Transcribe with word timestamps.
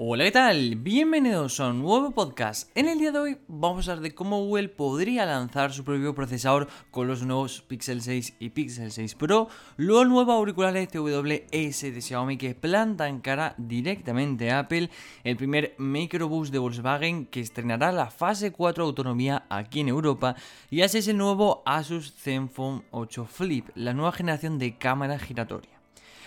Hola, 0.00 0.22
¿qué 0.22 0.30
tal? 0.30 0.76
Bienvenidos 0.76 1.58
a 1.58 1.70
un 1.70 1.82
nuevo 1.82 2.12
podcast. 2.12 2.70
En 2.76 2.86
el 2.86 3.00
día 3.00 3.10
de 3.10 3.18
hoy 3.18 3.38
vamos 3.48 3.88
a 3.88 3.90
hablar 3.90 4.04
de 4.04 4.14
cómo 4.14 4.44
Google 4.44 4.68
podría 4.68 5.26
lanzar 5.26 5.72
su 5.72 5.82
propio 5.82 6.14
procesador 6.14 6.68
con 6.92 7.08
los 7.08 7.24
nuevos 7.24 7.62
Pixel 7.62 8.00
6 8.00 8.34
y 8.38 8.50
Pixel 8.50 8.92
6 8.92 9.16
Pro, 9.16 9.48
los 9.76 10.06
nuevos 10.06 10.32
auriculares 10.36 10.86
TWS 10.86 11.80
de 11.80 12.00
Xiaomi 12.00 12.36
que 12.36 12.54
plantan 12.54 13.18
cara 13.18 13.56
directamente 13.58 14.52
a 14.52 14.60
Apple, 14.60 14.88
el 15.24 15.36
primer 15.36 15.74
microbus 15.78 16.52
de 16.52 16.60
Volkswagen 16.60 17.26
que 17.26 17.40
estrenará 17.40 17.90
la 17.90 18.08
fase 18.08 18.52
4 18.52 18.84
de 18.84 18.88
autonomía 18.90 19.46
aquí 19.48 19.80
en 19.80 19.88
Europa 19.88 20.36
y 20.70 20.82
así 20.82 20.98
es 20.98 21.08
el 21.08 21.16
nuevo 21.16 21.64
Asus 21.66 22.14
Zenfone 22.14 22.84
8 22.92 23.24
Flip, 23.24 23.68
la 23.74 23.94
nueva 23.94 24.12
generación 24.12 24.60
de 24.60 24.78
cámara 24.78 25.18
giratoria. 25.18 25.77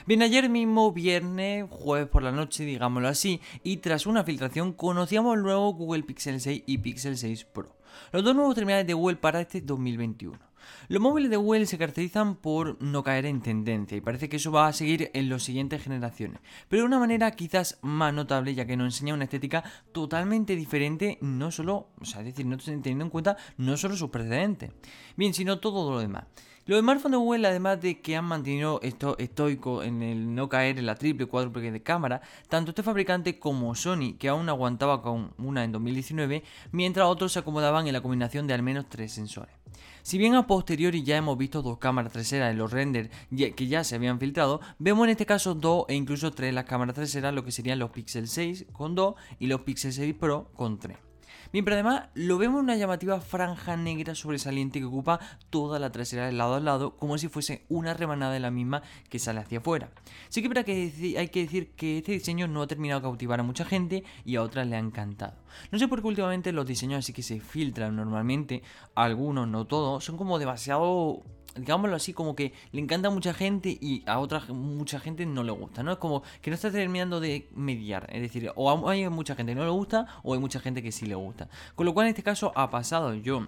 Bien, 0.07 0.23
ayer 0.23 0.49
mismo, 0.49 0.91
viernes, 0.91 1.67
jueves 1.69 2.07
por 2.07 2.23
la 2.23 2.31
noche, 2.31 2.65
digámoslo 2.65 3.07
así, 3.07 3.39
y 3.63 3.77
tras 3.77 4.07
una 4.07 4.23
filtración 4.23 4.73
conocíamos 4.73 5.35
el 5.35 5.43
nuevo 5.43 5.73
Google 5.73 6.01
Pixel 6.01 6.41
6 6.41 6.63
y 6.65 6.79
Pixel 6.79 7.19
6 7.19 7.45
Pro, 7.45 7.75
los 8.11 8.23
dos 8.23 8.35
nuevos 8.35 8.55
terminales 8.55 8.87
de 8.87 8.95
Google 8.95 9.17
para 9.17 9.41
este 9.41 9.61
2021. 9.61 10.39
Los 10.87 11.01
móviles 11.01 11.29
de 11.29 11.37
Google 11.37 11.67
se 11.67 11.77
caracterizan 11.77 12.35
por 12.35 12.81
no 12.81 13.03
caer 13.03 13.27
en 13.27 13.41
tendencia 13.41 13.95
y 13.95 14.01
parece 14.01 14.27
que 14.27 14.37
eso 14.37 14.51
va 14.51 14.67
a 14.67 14.73
seguir 14.73 15.11
en 15.13 15.29
las 15.29 15.43
siguientes 15.43 15.83
generaciones, 15.83 16.41
pero 16.67 16.81
de 16.81 16.87
una 16.87 16.99
manera 16.99 17.29
quizás 17.31 17.77
más 17.83 18.11
notable 18.11 18.55
ya 18.55 18.65
que 18.65 18.77
nos 18.77 18.95
enseña 18.95 19.13
una 19.13 19.25
estética 19.25 19.63
totalmente 19.91 20.55
diferente, 20.55 21.19
no 21.21 21.51
solo, 21.51 21.89
o 21.99 22.05
sea, 22.05 22.21
es 22.21 22.27
decir, 22.27 22.47
no 22.47 22.57
teniendo 22.57 23.05
en 23.05 23.11
cuenta 23.11 23.37
no 23.57 23.77
solo 23.77 23.95
sus 23.95 24.09
precedentes, 24.09 24.71
bien, 25.15 25.35
sino 25.35 25.59
todo 25.59 25.91
lo 25.91 25.99
demás. 25.99 26.25
Los 26.67 26.79
smartphones 26.79 27.13
de 27.13 27.17
Google, 27.17 27.47
además 27.47 27.81
de 27.81 28.01
que 28.01 28.15
han 28.15 28.25
mantenido 28.25 28.79
esto 28.83 29.17
estoico 29.17 29.81
en 29.81 30.03
el 30.03 30.35
no 30.35 30.47
caer 30.47 30.77
en 30.77 30.85
la 30.85 30.93
triple 30.93 31.25
cuádruple 31.25 31.71
de 31.71 31.81
cámara, 31.81 32.21
tanto 32.49 32.69
este 32.69 32.83
fabricante 32.83 33.39
como 33.39 33.73
Sony, 33.73 34.15
que 34.19 34.29
aún 34.29 34.47
aguantaba 34.47 35.01
con 35.01 35.33
una 35.39 35.63
en 35.63 35.71
2019, 35.71 36.43
mientras 36.71 37.07
otros 37.07 37.31
se 37.31 37.39
acomodaban 37.39 37.87
en 37.87 37.93
la 37.93 38.01
combinación 38.01 38.45
de 38.45 38.53
al 38.53 38.61
menos 38.61 38.85
tres 38.89 39.11
sensores. 39.11 39.55
Si 40.03 40.19
bien 40.19 40.35
a 40.35 40.45
posteriori 40.45 41.01
ya 41.03 41.17
hemos 41.17 41.35
visto 41.35 41.63
dos 41.63 41.79
cámaras 41.79 42.13
traseras 42.13 42.51
en 42.51 42.59
los 42.59 42.71
renders 42.71 43.09
que 43.31 43.67
ya 43.67 43.83
se 43.83 43.95
habían 43.95 44.19
filtrado, 44.19 44.61
vemos 44.77 45.05
en 45.05 45.11
este 45.11 45.25
caso 45.25 45.55
dos 45.55 45.85
e 45.87 45.95
incluso 45.95 46.31
tres 46.31 46.53
las 46.53 46.65
cámaras 46.65 46.93
traseras, 46.93 47.33
lo 47.33 47.43
que 47.43 47.51
serían 47.51 47.79
los 47.79 47.89
Pixel 47.89 48.27
6 48.27 48.67
con 48.71 48.93
2 48.93 49.15
y 49.39 49.47
los 49.47 49.61
Pixel 49.61 49.93
6 49.93 50.13
Pro 50.13 50.51
con 50.55 50.77
3. 50.77 51.10
Bien, 51.51 51.65
pero 51.65 51.75
además 51.75 52.03
lo 52.13 52.37
vemos 52.37 52.59
en 52.59 52.65
una 52.65 52.77
llamativa 52.77 53.19
franja 53.19 53.75
negra 53.75 54.15
sobresaliente 54.15 54.79
que 54.79 54.85
ocupa 54.85 55.19
toda 55.49 55.79
la 55.79 55.91
trasera 55.91 56.25
de 56.25 56.31
lado 56.31 56.55
a 56.55 56.59
lado, 56.61 56.95
como 56.95 57.17
si 57.17 57.27
fuese 57.27 57.65
una 57.67 57.93
remanada 57.93 58.31
de 58.31 58.39
la 58.39 58.51
misma 58.51 58.83
que 59.09 59.19
sale 59.19 59.41
hacia 59.41 59.59
afuera. 59.59 59.89
Sí 60.29 60.41
que, 60.41 60.49
que 60.63 61.15
hay 61.17 61.27
que 61.27 61.41
decir 61.41 61.71
que 61.71 61.97
este 61.97 62.13
diseño 62.13 62.47
no 62.47 62.61
ha 62.61 62.67
terminado 62.67 63.01
de 63.01 63.03
cautivar 63.03 63.41
a 63.41 63.43
mucha 63.43 63.65
gente 63.65 64.05
y 64.23 64.37
a 64.37 64.43
otras 64.43 64.65
le 64.65 64.77
ha 64.77 64.79
encantado. 64.79 65.33
No 65.71 65.79
sé 65.79 65.89
por 65.89 66.01
qué 66.01 66.07
últimamente 66.07 66.53
los 66.53 66.65
diseños 66.65 66.99
así 66.99 67.11
que 67.11 67.21
se 67.21 67.41
filtran 67.41 67.97
normalmente, 67.97 68.63
algunos, 68.95 69.45
no 69.47 69.65
todos, 69.65 70.05
son 70.05 70.15
como 70.15 70.39
demasiado 70.39 71.21
digámoslo 71.55 71.95
así, 71.95 72.13
como 72.13 72.35
que 72.35 72.53
le 72.71 72.81
encanta 72.81 73.09
a 73.09 73.11
mucha 73.11 73.33
gente 73.33 73.69
y 73.69 74.03
a 74.05 74.19
otra 74.19 74.41
mucha 74.49 74.99
gente 74.99 75.25
no 75.25 75.43
le 75.43 75.51
gusta, 75.51 75.83
¿no? 75.83 75.91
Es 75.91 75.97
como 75.97 76.23
que 76.41 76.49
no 76.49 76.55
está 76.55 76.71
terminando 76.71 77.19
de 77.19 77.49
mediar, 77.55 78.07
es 78.11 78.21
decir, 78.21 78.51
o 78.55 78.89
hay 78.89 79.07
mucha 79.09 79.35
gente 79.35 79.51
que 79.51 79.59
no 79.59 79.65
le 79.65 79.71
gusta 79.71 80.05
o 80.23 80.33
hay 80.33 80.39
mucha 80.39 80.59
gente 80.59 80.81
que 80.81 80.91
sí 80.91 81.05
le 81.05 81.15
gusta. 81.15 81.49
Con 81.75 81.85
lo 81.85 81.93
cual 81.93 82.07
en 82.07 82.11
este 82.11 82.23
caso 82.23 82.51
ha 82.55 82.69
pasado, 82.69 83.13
yo, 83.15 83.41
mm, 83.41 83.47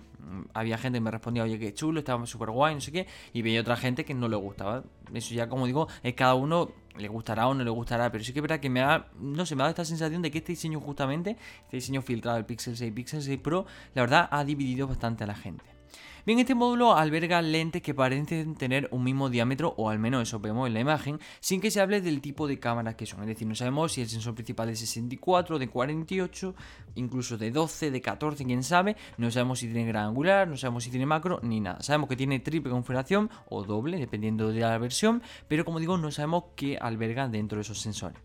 había 0.54 0.78
gente 0.78 0.98
que 0.98 1.02
me 1.02 1.12
respondía, 1.12 1.44
oye, 1.44 1.60
qué 1.60 1.74
chulo, 1.74 2.00
estaba 2.00 2.26
súper 2.26 2.52
guay, 2.52 2.76
no 2.76 2.82
sé 2.82 2.92
qué, 2.92 3.08
y 3.34 3.42
veía 3.42 3.62
otra 3.62 3.76
gente 3.78 4.06
que 4.06 4.14
no 4.14 4.28
le 4.28 4.36
gustaba. 4.36 4.84
Eso 5.14 5.34
ya, 5.34 5.48
como 5.48 5.66
digo, 5.66 5.88
es 6.02 6.14
cada 6.14 6.36
uno 6.36 6.72
le 6.98 7.08
gustará 7.08 7.48
o 7.48 7.54
no 7.54 7.64
le 7.64 7.70
gustará, 7.70 8.12
pero 8.12 8.24
sí 8.24 8.34
que 8.34 8.40
es 8.40 8.44
verdad 8.44 8.60
que 8.60 8.70
me 8.70 8.82
da, 8.82 9.08
no 9.20 9.46
sé, 9.46 9.56
me 9.56 9.64
da 9.64 9.70
esta 9.70 9.86
sensación 9.86 10.22
de 10.22 10.32
que 10.32 10.40
este 10.40 10.52
diseño 10.52 10.80
justamente, 10.80 11.38
este 11.64 11.78
diseño 11.78 12.02
filtrado 12.02 12.38
del 12.38 12.46
Pixel 12.46 12.78
6 12.78 12.94
Pixel 12.94 13.22
6 13.24 13.40
Pro, 13.40 13.66
la 13.96 14.04
verdad 14.04 14.28
ha 14.32 14.44
dividido 14.44 14.88
bastante 14.88 15.24
a 15.24 15.28
la 15.28 15.36
gente. 15.36 15.66
Bien, 16.26 16.40
este 16.40 16.56
módulo 16.56 16.96
alberga 16.96 17.42
lentes 17.42 17.82
que 17.82 17.94
parecen 17.94 18.56
tener 18.56 18.88
un 18.92 19.04
mismo 19.04 19.30
diámetro, 19.30 19.74
o 19.76 19.90
al 19.90 20.00
menos 20.00 20.22
eso 20.22 20.40
vemos 20.40 20.68
en 20.68 20.74
la 20.74 20.80
imagen, 20.80 21.20
sin 21.42 21.60
que 21.60 21.70
se 21.70 21.82
hable 21.82 22.00
del 22.00 22.22
tipo 22.22 22.48
de 22.48 22.60
cámaras 22.60 22.96
que 22.96 23.06
son. 23.06 23.20
Es 23.24 23.28
decir, 23.28 23.46
no 23.46 23.56
sabemos 23.56 23.92
si 23.92 24.04
el 24.04 24.08
sensor 24.08 24.34
principal 24.34 24.70
es 24.70 24.80
de 24.80 24.86
64, 24.86 25.60
de 25.60 25.68
48, 25.68 26.56
incluso 26.96 27.38
de 27.38 27.52
12, 27.52 27.92
de 27.92 28.00
14, 28.02 28.46
quién 28.46 28.64
sabe. 28.64 28.96
No 29.18 29.32
sabemos 29.32 29.60
si 29.60 29.68
tiene 29.68 29.86
gran 29.86 30.06
angular, 30.06 30.48
no 30.48 30.56
sabemos 30.56 30.86
si 30.86 30.92
tiene 30.92 31.06
macro, 31.06 31.42
ni 31.44 31.60
nada. 31.60 31.84
Sabemos 31.84 32.08
que 32.08 32.16
tiene 32.16 32.40
triple 32.40 32.72
configuración 32.72 33.30
o 33.50 33.66
doble, 33.66 33.98
dependiendo 33.98 34.54
de 34.54 34.62
la 34.62 34.78
versión, 34.78 35.22
pero 35.50 35.66
como 35.66 35.82
digo, 35.82 35.98
no 35.98 36.10
sabemos 36.10 36.46
qué 36.56 36.78
alberga 36.78 37.28
dentro 37.28 37.58
de 37.58 37.64
esos 37.64 37.82
sensores. 37.82 38.18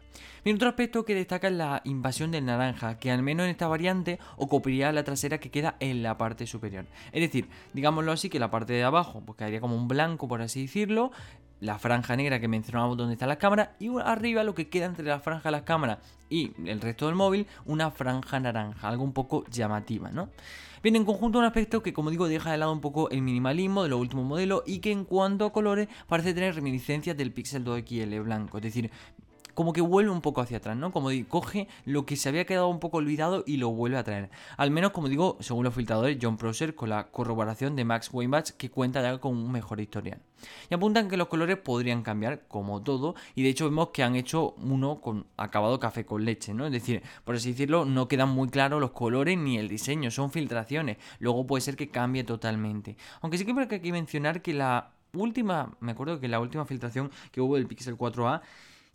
Bien, 0.45 0.57
otro 0.57 0.69
aspecto 0.69 1.05
que 1.05 1.15
destaca 1.15 1.49
es 1.49 1.55
la 1.55 1.83
invasión 1.85 2.31
del 2.31 2.45
naranja, 2.47 2.99
que 2.99 3.11
al 3.11 3.23
menos 3.23 3.45
en 3.45 3.51
esta 3.51 3.69
variante 3.69 4.19
ocuparía 4.37 4.93
la 4.93 5.05
trasera 5.05 5.39
que 5.39 5.51
queda 5.51 5.77
en 5.81 6.03
la 6.03 6.17
parte 6.17 6.47
superior. 6.47 6.87
Es 7.13 7.21
decir, 7.21 7.49
digámoslo 7.73 8.13
así, 8.13 8.31
que 8.31 8.39
la 8.39 8.51
parte 8.51 8.73
de 8.73 8.85
abajo 8.85 9.23
pues 9.25 9.37
quedaría 9.37 9.61
como 9.61 9.77
un 9.77 9.89
blanco, 9.89 10.29
por 10.29 10.41
así 10.41 10.63
decirlo, 10.63 11.11
la 11.61 11.79
franja 11.79 12.17
negra 12.17 12.41
que 12.41 12.49
mencionábamos 12.49 12.97
donde 12.97 13.15
está 13.15 13.27
la 13.27 13.37
cámara 13.37 13.75
y 13.81 13.91
arriba 13.99 14.45
lo 14.45 14.55
que 14.55 14.69
queda 14.69 14.87
entre 14.87 15.05
la 15.05 15.21
franja 15.21 15.49
de 15.49 15.53
las 15.53 15.63
cámaras 15.63 15.99
y 16.31 16.53
el 16.65 16.81
resto 16.81 17.07
del 17.07 17.15
móvil, 17.15 17.47
una 17.67 17.91
franja 17.91 18.39
naranja, 18.39 18.89
algo 18.89 19.03
un 19.03 19.13
poco 19.13 19.45
llamativa, 19.51 20.11
¿no? 20.11 20.29
Bien, 20.83 20.95
en 20.95 21.05
conjunto 21.05 21.41
un 21.41 21.45
aspecto 21.45 21.83
que 21.83 21.93
como 21.93 22.11
digo 22.11 22.29
deja 22.29 22.53
de 22.53 22.59
lado 22.59 22.73
un 22.73 22.81
poco 22.81 23.11
el 23.11 23.23
minimalismo 23.23 23.83
de 23.83 23.89
los 23.89 24.01
últimos 24.01 24.25
modelos 24.25 24.63
y 24.65 24.79
que 24.79 24.93
en 24.93 25.05
cuanto 25.05 25.45
a 25.45 25.53
colores 25.53 25.89
parece 26.07 26.35
tener 26.35 26.55
reminiscencias 26.55 27.17
del 27.17 27.33
Pixel 27.33 27.65
2 27.65 27.83
XL 27.85 28.21
blanco, 28.21 28.59
es 28.59 28.63
decir, 28.63 28.91
como 29.59 29.73
que 29.73 29.81
vuelve 29.81 30.13
un 30.13 30.21
poco 30.21 30.41
hacia 30.41 30.59
atrás, 30.59 30.77
¿no? 30.77 30.93
Como 30.93 31.11
coge 31.27 31.67
lo 31.85 32.07
que 32.07 32.15
se 32.15 32.29
había 32.29 32.45
quedado 32.45 32.69
un 32.69 32.79
poco 32.79 32.99
olvidado 32.99 33.43
y 33.45 33.57
lo 33.57 33.71
vuelve 33.71 33.99
a 33.99 34.05
traer. 34.05 34.31
Al 34.57 34.71
menos, 34.71 34.93
como 34.93 35.09
digo, 35.09 35.37
según 35.41 35.65
los 35.65 35.75
filtradores, 35.75 36.17
John 36.23 36.37
Prosser 36.37 36.77
con 36.77 36.91
la 36.91 37.09
corroboración 37.09 37.75
de 37.75 37.85
Max 37.85 38.09
Weinbach 38.13 38.51
que 38.53 38.71
cuenta 38.71 39.03
ya 39.03 39.19
con 39.19 39.37
un 39.37 39.51
mejor 39.51 39.81
historial. 39.81 40.21
Y 40.71 40.75
apuntan 40.75 41.09
que 41.09 41.17
los 41.17 41.27
colores 41.27 41.57
podrían 41.57 42.05
cambiar, 42.05 42.47
como 42.47 42.85
todo, 42.85 43.17
y 43.35 43.43
de 43.43 43.49
hecho 43.49 43.65
vemos 43.65 43.89
que 43.89 44.05
han 44.05 44.15
hecho 44.15 44.55
uno 44.59 45.01
con 45.01 45.27
acabado 45.37 45.81
café 45.81 46.07
con 46.07 46.25
leche, 46.25 46.55
¿no? 46.55 46.65
Es 46.65 46.71
decir, 46.71 47.03
por 47.25 47.35
así 47.35 47.51
decirlo, 47.51 47.85
no 47.85 48.07
quedan 48.07 48.29
muy 48.29 48.51
claros 48.51 48.81
los 48.81 48.93
colores 48.93 49.37
ni 49.37 49.59
el 49.59 49.67
diseño, 49.67 50.13
son 50.13 50.31
filtraciones. 50.31 50.99
Luego 51.19 51.49
puede 51.49 51.63
ser 51.63 51.75
que 51.75 51.91
cambie 51.91 52.23
totalmente. 52.23 52.97
Aunque 53.23 53.37
sí 53.37 53.45
que 53.45 53.53
hay 53.59 53.81
que 53.81 53.91
mencionar 53.91 54.41
que 54.41 54.55
la 54.55 54.93
última, 55.15 55.75
me 55.81 55.91
acuerdo 55.91 56.21
que 56.21 56.29
la 56.29 56.39
última 56.39 56.65
filtración 56.65 57.11
que 57.33 57.41
hubo 57.41 57.57
del 57.57 57.67
Pixel 57.67 57.97
4a 57.97 58.41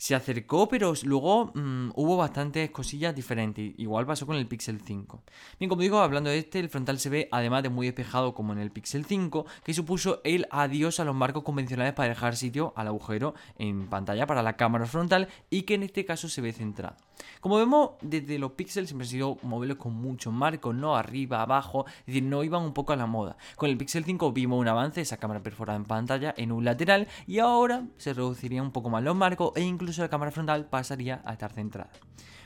se 0.04 0.16
acercó, 0.16 0.68
pero 0.68 0.94
luego 1.06 1.54
mm, 1.54 1.92
hubo 1.96 2.18
bastantes 2.18 2.70
cosillas 2.72 3.16
diferentes. 3.16 3.74
Igual 3.78 4.06
pasó 4.06 4.28
con 4.28 4.36
el 4.36 4.48
Pixel 4.48 4.82
5. 4.82 5.24
Bien, 5.58 5.70
como 5.70 5.82
digo, 5.82 6.00
hablando 6.00 6.30
de 6.30 6.40
este, 6.40 6.60
el 6.60 6.68
frontal 6.68 7.00
se 7.00 7.08
ve 7.08 7.30
además 7.32 7.64
de 7.64 7.70
muy 7.70 7.88
despejado 7.88 8.34
como 8.34 8.52
en 8.52 8.60
el 8.60 8.70
Pixel 8.70 9.06
5, 9.06 9.46
que 9.64 9.74
supuso 9.74 10.20
el 10.26 10.46
adiós 10.52 11.00
a 11.00 11.06
los 11.06 11.16
marcos 11.16 11.44
convencionales 11.44 11.94
para 11.94 12.10
dejar 12.10 12.36
sitio 12.36 12.74
al 12.76 12.88
agujero 12.88 13.34
en 13.58 13.88
pantalla 13.88 14.28
para 14.28 14.44
la 14.44 14.58
cámara 14.58 14.88
frontal 14.88 15.30
y 15.50 15.62
que 15.62 15.76
en 15.76 15.84
este 15.84 16.04
caso 16.04 16.28
se 16.28 16.42
ve 16.42 16.52
centrado. 16.52 16.98
Como 17.42 17.58
vemos, 17.58 17.92
desde 18.02 18.40
los 18.40 18.52
Pixels 18.54 18.90
siempre 18.90 19.06
han 19.06 19.12
sido 19.12 19.38
modelos 19.44 19.78
con 19.78 19.94
muchos 19.94 20.34
marcos, 20.34 20.74
¿no? 20.76 20.96
Arriba, 20.96 21.42
abajo, 21.42 21.86
es 22.00 22.06
decir, 22.08 22.24
no 22.24 22.44
iban 22.44 22.64
un 22.64 22.74
poco 22.74 22.94
a 22.94 22.96
la 22.96 23.06
moda. 23.06 23.38
Con 23.56 23.70
el 23.70 23.78
Pixel 23.78 24.06
5 24.06 24.32
vimos 24.32 24.60
un 24.60 24.68
avance, 24.68 25.02
esa 25.02 25.18
cámara 25.18 25.44
perforada 25.44 25.78
en 25.78 25.86
pantalla 25.86 26.34
en 26.38 26.52
un 26.52 26.64
lateral 26.64 27.08
y 27.28 27.40
ahora 27.40 27.86
se 27.98 28.14
reduciría 28.14 28.62
un 28.62 28.72
poco 28.72 28.90
más 28.90 29.04
los 29.04 29.16
marcos 29.16 29.52
e 29.56 29.62
incluso 29.62 30.02
la 30.02 30.10
cámara 30.10 30.32
frontal 30.32 30.66
pasaría 30.66 31.22
a 31.26 31.34
estar 31.34 31.52
centrada. 31.52 31.92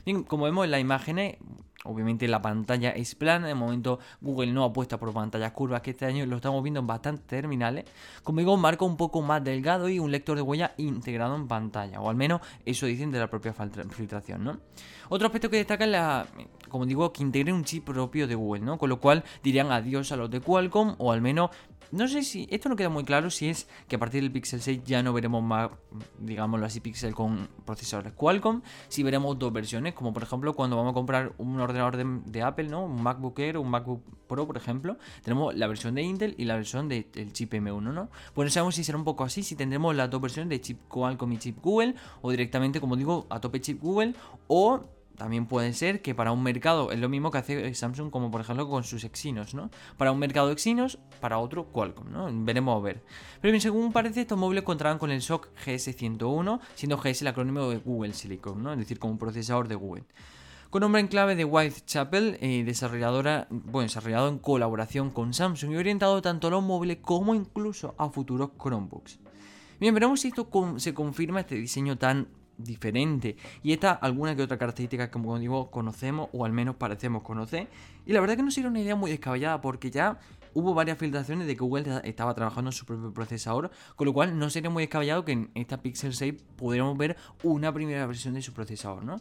Bien, 0.04 0.22
como 0.22 0.44
vemos 0.44 0.64
en 0.64 0.70
las 0.70 0.80
imágenes, 0.80 1.36
obviamente 1.84 2.26
la 2.28 2.42
pantalla 2.42 2.90
es 2.90 3.14
plana, 3.14 3.46
de 3.46 3.54
momento 3.54 3.98
Google 4.20 4.52
no 4.52 4.64
apuesta 4.64 4.98
por 4.98 5.12
pantallas 5.12 5.52
curvas, 5.52 5.80
que 5.82 5.90
este 5.90 6.06
año 6.06 6.26
lo 6.26 6.36
estamos 6.36 6.62
viendo 6.62 6.80
en 6.80 6.86
bastantes 6.86 7.26
terminales. 7.26 7.84
Como 8.22 8.40
digo, 8.40 8.54
un 8.54 8.60
marco 8.60 8.84
un 8.84 8.96
poco 8.96 9.22
más 9.22 9.42
delgado 9.42 9.88
y 9.88 9.98
un 9.98 10.10
lector 10.10 10.36
de 10.36 10.42
huella 10.42 10.74
integrado 10.76 11.36
en 11.36 11.48
pantalla, 11.48 12.00
o 12.00 12.10
al 12.10 12.16
menos 12.16 12.40
eso 12.64 12.86
dicen 12.86 13.10
de 13.10 13.18
la 13.18 13.28
propia 13.28 13.52
filtración, 13.52 14.44
¿no? 14.44 14.58
Otro 15.08 15.26
aspecto 15.26 15.48
que 15.48 15.56
destaca 15.56 15.84
es 15.84 15.90
la, 15.90 16.26
como 16.68 16.84
digo, 16.84 17.12
que 17.12 17.22
integre 17.22 17.52
un 17.52 17.64
chip 17.64 17.84
propio 17.84 18.26
de 18.26 18.34
Google, 18.34 18.60
¿no? 18.60 18.76
Con 18.78 18.90
lo 18.90 19.00
cual 19.00 19.24
dirían 19.42 19.72
adiós 19.72 20.12
a 20.12 20.16
los 20.16 20.30
de 20.30 20.40
Qualcomm, 20.40 20.96
o 20.98 21.12
al 21.12 21.22
menos 21.22 21.50
no 21.90 22.08
sé 22.08 22.22
si, 22.22 22.46
esto 22.50 22.68
no 22.68 22.76
queda 22.76 22.88
muy 22.88 23.04
claro 23.04 23.30
si 23.30 23.48
es 23.48 23.68
que 23.88 23.96
a 23.96 23.98
partir 23.98 24.22
del 24.22 24.30
Pixel 24.30 24.60
6 24.60 24.82
ya 24.84 25.02
no 25.02 25.12
veremos 25.12 25.42
más, 25.42 25.70
digámoslo 26.18 26.66
así, 26.66 26.80
Pixel 26.80 27.14
con 27.14 27.48
procesadores 27.64 28.12
Qualcomm, 28.12 28.62
si 28.88 29.02
veremos 29.02 29.38
dos 29.38 29.52
versiones, 29.52 29.94
como 29.94 30.12
por 30.12 30.22
ejemplo 30.22 30.54
cuando 30.54 30.76
vamos 30.76 30.92
a 30.92 30.94
comprar 30.94 31.32
un 31.38 31.58
ordenador 31.60 31.96
de, 31.96 32.42
Apple, 32.42 32.68
¿no? 32.68 32.84
Un 32.84 33.02
MacBook 33.02 33.38
Air 33.38 33.56
o 33.56 33.62
un 33.62 33.70
MacBook 33.70 34.02
Pro, 34.26 34.46
por 34.46 34.56
ejemplo, 34.56 34.98
tenemos 35.22 35.54
la 35.54 35.66
versión 35.66 35.94
de 35.94 36.02
Intel 36.02 36.34
y 36.38 36.44
la 36.44 36.56
versión 36.56 36.88
del 36.88 37.32
chip 37.32 37.52
M1, 37.54 37.80
¿no? 37.80 38.10
Pues 38.34 38.46
no 38.46 38.50
sabemos 38.50 38.74
si 38.74 38.84
será 38.84 38.98
un 38.98 39.04
poco 39.04 39.24
así, 39.24 39.42
si 39.42 39.56
tendremos 39.56 39.96
las 39.96 40.10
dos 40.10 40.20
versiones 40.20 40.50
de 40.50 40.60
chip 40.60 40.80
Qualcomm 40.88 41.32
y 41.32 41.38
chip 41.38 41.58
Google, 41.62 41.94
o 42.20 42.30
directamente, 42.30 42.80
como 42.80 42.96
digo, 42.96 43.26
a 43.30 43.40
tope 43.40 43.60
chip 43.60 43.80
Google, 43.80 44.14
o 44.46 44.84
también 45.18 45.46
puede 45.46 45.74
ser 45.74 46.00
que 46.00 46.14
para 46.14 46.30
un 46.30 46.42
mercado 46.42 46.92
es 46.92 46.98
lo 46.98 47.08
mismo 47.08 47.30
que 47.30 47.38
hace 47.38 47.74
Samsung 47.74 48.10
como 48.10 48.30
por 48.30 48.40
ejemplo 48.40 48.68
con 48.68 48.84
sus 48.84 49.02
Exynos, 49.02 49.52
¿no? 49.52 49.68
Para 49.96 50.12
un 50.12 50.18
mercado 50.18 50.50
Exynos, 50.52 50.98
para 51.20 51.38
otro 51.38 51.66
Qualcomm, 51.66 52.10
¿no? 52.10 52.28
Veremos 52.32 52.78
a 52.78 52.82
ver. 52.82 53.02
Pero 53.40 53.50
bien, 53.50 53.60
según 53.60 53.92
parece, 53.92 54.20
estos 54.22 54.38
móviles 54.38 54.62
contarán 54.62 54.98
con 54.98 55.10
el 55.10 55.20
SOC 55.20 55.48
GS101, 55.66 56.60
siendo 56.76 56.96
GS 56.96 57.22
el 57.22 57.26
acrónimo 57.26 57.68
de 57.68 57.78
Google 57.78 58.14
Silicon, 58.14 58.62
¿no? 58.62 58.72
Es 58.72 58.78
decir, 58.78 58.98
como 59.00 59.12
un 59.12 59.18
procesador 59.18 59.66
de 59.68 59.74
Google. 59.74 60.04
con 60.70 60.82
nombre 60.82 61.00
en 61.00 61.08
clave 61.08 61.34
de 61.34 61.44
Whitechapel, 61.44 62.38
eh, 62.40 62.62
desarrolladora, 62.64 63.48
bueno, 63.50 63.88
desarrollado 63.88 64.28
en 64.28 64.38
colaboración 64.38 65.10
con 65.10 65.34
Samsung 65.34 65.72
y 65.72 65.76
orientado 65.76 66.22
tanto 66.22 66.46
a 66.46 66.50
los 66.50 66.62
móviles 66.62 66.98
como 67.02 67.34
incluso 67.34 67.94
a 67.98 68.08
futuros 68.10 68.50
Chromebooks. 68.62 69.18
Bien, 69.80 69.94
veremos 69.94 70.20
si 70.20 70.28
esto 70.28 70.48
se 70.76 70.92
confirma 70.92 71.40
este 71.40 71.54
diseño 71.54 71.96
tan 71.96 72.28
diferente 72.58 73.36
y 73.62 73.72
esta 73.72 73.92
alguna 73.92 74.36
que 74.36 74.42
otra 74.42 74.58
característica 74.58 75.06
que 75.06 75.12
como 75.12 75.38
digo 75.38 75.70
conocemos 75.70 76.28
o 76.32 76.44
al 76.44 76.52
menos 76.52 76.76
parecemos 76.76 77.22
conocer 77.22 77.68
y 78.04 78.12
la 78.12 78.20
verdad 78.20 78.36
que 78.36 78.42
no 78.42 78.50
sería 78.50 78.68
una 78.68 78.80
idea 78.80 78.96
muy 78.96 79.10
descabellada 79.10 79.60
porque 79.60 79.90
ya 79.90 80.18
hubo 80.54 80.74
varias 80.74 80.98
filtraciones 80.98 81.46
de 81.46 81.54
que 81.54 81.60
Google 81.60 82.00
estaba 82.04 82.34
trabajando 82.34 82.70
en 82.70 82.72
su 82.72 82.84
propio 82.84 83.12
procesador, 83.12 83.70
con 83.96 84.06
lo 84.06 84.12
cual 84.12 84.38
no 84.38 84.50
sería 84.50 84.70
muy 84.70 84.82
descabellado 84.82 85.24
que 85.24 85.32
en 85.32 85.50
esta 85.54 85.80
Pixel 85.80 86.14
6 86.14 86.34
pudiéramos 86.56 86.96
ver 86.96 87.16
una 87.42 87.72
primera 87.72 88.06
versión 88.06 88.34
de 88.34 88.42
su 88.42 88.52
procesador, 88.52 89.04
¿no? 89.04 89.16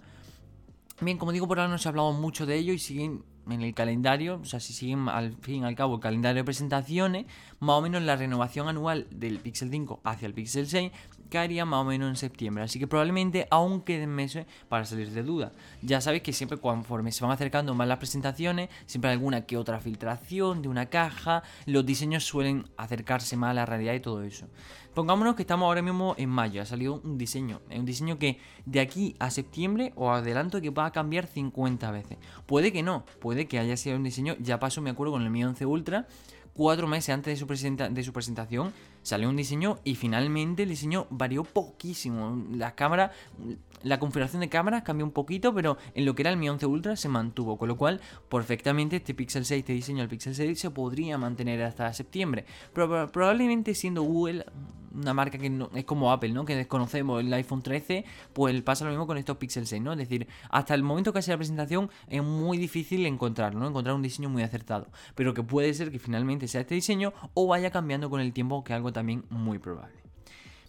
Bien, 1.00 1.19
como 1.19 1.31
digo, 1.31 1.48
por 1.48 1.60
ahora 1.60 1.72
no 1.72 1.78
se 1.78 1.88
ha 1.88 1.92
hablado 1.92 2.12
mucho 2.13 2.48
de 2.48 2.56
ello 2.56 2.74
y 2.74 2.80
siguen 2.80 3.24
en 3.48 3.62
el 3.62 3.74
calendario, 3.75 4.40
o 4.42 4.45
sea, 4.45 4.60
si 4.60 4.74
siguen 4.74 5.07
al 5.10 5.33
fin 5.38 5.62
y 5.62 5.66
al 5.66 5.75
cabo 5.75 5.95
el 5.95 6.01
calendario 6.01 6.42
de 6.42 6.44
presentaciones, 6.44 7.28
más 7.60 7.75
o 7.75 7.81
menos 7.81 8.01
la 8.01 8.16
renovación 8.16 8.68
anual 8.68 9.07
del 9.12 9.40
Pixel 9.40 9.69
5 9.69 10.01
hacia 10.04 10.25
el 10.25 10.33
Pixel 10.33 10.68
6 10.68 10.92
caería 11.27 11.65
más 11.65 11.81
o 11.81 11.85
menos 11.85 12.09
en 12.09 12.15
septiembre. 12.15 12.63
Así 12.63 12.79
que 12.79 12.88
probablemente 12.88 13.47
aún 13.51 13.81
queden 13.81 14.09
meses 14.09 14.45
para 14.69 14.85
salir 14.85 15.12
de 15.12 15.24
duda. 15.24 15.51
Ya 15.81 16.01
sabéis 16.01 16.24
que 16.24 16.33
siempre 16.33 16.57
conforme 16.57 17.12
se 17.12 17.24
van 17.24 17.31
acercando 17.31 17.74
más 17.74 17.88
las 17.88 17.97
presentaciones, 17.97 18.69
siempre 18.85 19.09
hay 19.09 19.15
alguna 19.15 19.45
que 19.45 19.57
otra 19.57 19.79
filtración 19.79 20.62
de 20.62 20.69
una 20.69 20.88
caja, 20.88 21.44
los 21.65 21.85
diseños 21.85 22.25
suelen 22.25 22.65
acercarse 22.77 23.38
más 23.38 23.51
a 23.51 23.53
la 23.53 23.65
realidad 23.65 23.94
y 23.94 24.00
todo 24.00 24.24
eso. 24.24 24.47
Pongámonos 24.94 25.35
que 25.35 25.44
estamos 25.44 25.68
ahora 25.68 25.83
mismo 25.83 26.15
en 26.18 26.29
mayo, 26.29 26.59
ha 26.59 26.65
salido 26.65 27.01
un 27.03 27.19
diseño, 27.19 27.62
un 27.69 27.85
diseño 27.85 28.18
que 28.18 28.39
de 28.65 28.80
aquí 28.80 29.15
a 29.19 29.30
septiembre 29.30 29.94
o 29.95 30.09
adelanto 30.09 30.59
que 30.59 30.71
va 30.71 30.88
a 30.88 30.91
cambiar 30.91 31.27
50 31.27 31.91
veces. 31.91 32.18
Puede 32.47 32.71
que 32.71 32.81
no, 32.81 33.06
puede 33.19 33.47
que 33.47 33.59
haya 33.59 33.77
sido 33.77 33.95
un 33.95 34.03
diseño, 34.03 34.35
ya 34.39 34.59
pasó 34.59 34.81
me 34.81 34.89
acuerdo 34.89 35.13
con 35.13 35.21
el 35.21 35.30
Mi 35.30 35.44
11 35.44 35.68
Ultra, 35.68 36.07
cuatro 36.57 36.88
meses 36.88 37.13
antes 37.13 37.39
de 37.39 38.03
su 38.03 38.12
presentación 38.12 38.73
salió 39.07 39.30
un 39.30 39.38
diseño 39.38 39.80
y 39.86 39.95
finalmente 39.95 40.63
el 40.63 40.69
diseño 40.69 41.07
varió 41.09 41.45
poquísimo. 41.45 42.44
Las 42.51 42.74
cámaras, 42.74 43.12
la 43.83 44.00
configuración 44.00 44.42
de 44.42 44.50
cámaras 44.50 44.83
cambió 44.83 45.06
un 45.06 45.13
poquito, 45.13 45.54
pero 45.54 45.77
en 45.95 46.06
lo 46.06 46.13
que 46.13 46.24
era 46.24 46.31
el 46.31 46.38
Mi 46.38 46.50
11 46.50 46.65
Ultra 46.65 46.95
se 46.98 47.07
mantuvo, 47.07 47.57
con 47.57 47.69
lo 47.69 47.77
cual 47.77 48.01
perfectamente 48.27 48.98
este 48.98 49.13
Pixel 49.13 49.45
6, 49.45 49.59
este 49.59 49.71
diseño 49.71 50.00
del 50.00 50.09
Pixel 50.09 50.36
6 50.36 50.59
se 50.59 50.71
podría 50.71 51.18
mantener 51.18 51.63
hasta 51.63 51.94
septiembre. 51.94 52.45
Pero 52.74 53.09
probablemente 53.09 53.74
siendo 53.75 54.01
Google 54.01 54.45
una 54.98 55.13
marca 55.13 55.38
que 55.38 55.50
no, 55.50 55.69
es 55.75 55.86
como 55.86 56.12
Apple, 56.12 56.30
¿no? 56.30 56.45
Que 56.45 56.56
desconocemos 56.56 57.21
el 57.21 57.31
iPhone 57.33 57.62
13, 57.62 58.06
pues 58.33 58.59
pasa 58.62 58.86
lo 58.86 58.92
mismo 58.92 59.07
con 59.07 59.18
estos 59.18 59.38
Pixel 59.38 59.68
6, 59.68 59.81
¿no? 59.81 59.92
Es 59.92 60.00
decir, 60.00 60.27
hasta 60.50 60.74
el 60.74 60.83
momento 60.83 61.13
que 61.13 61.19
hace 61.19 61.31
la 61.31 61.38
presentación 61.38 61.89
es 62.07 62.24
muy 62.24 62.57
difícil 62.57 63.06
encontrarlo, 63.06 63.59
¿no? 63.59 63.68
Encontrar 63.68 63.95
un 63.95 64.01
diseño 64.01 64.30
muy 64.30 64.44
acertado, 64.44 64.88
pero 65.15 65.33
que 65.33 65.44
puede 65.44 65.74
ser 65.74 65.92
que 65.92 66.00
finalmente 66.00 66.48
sea 66.48 66.62
este 66.62 66.75
diseño 66.75 67.13
o 67.33 67.48
vaya 67.48 67.71
cambiando 67.71 68.09
con 68.09 68.21
el 68.21 68.33
tiempo, 68.33 68.63
que 68.63 68.74
algo 68.74 68.92
también 68.97 69.23
muy 69.29 69.59
probable. 69.59 70.06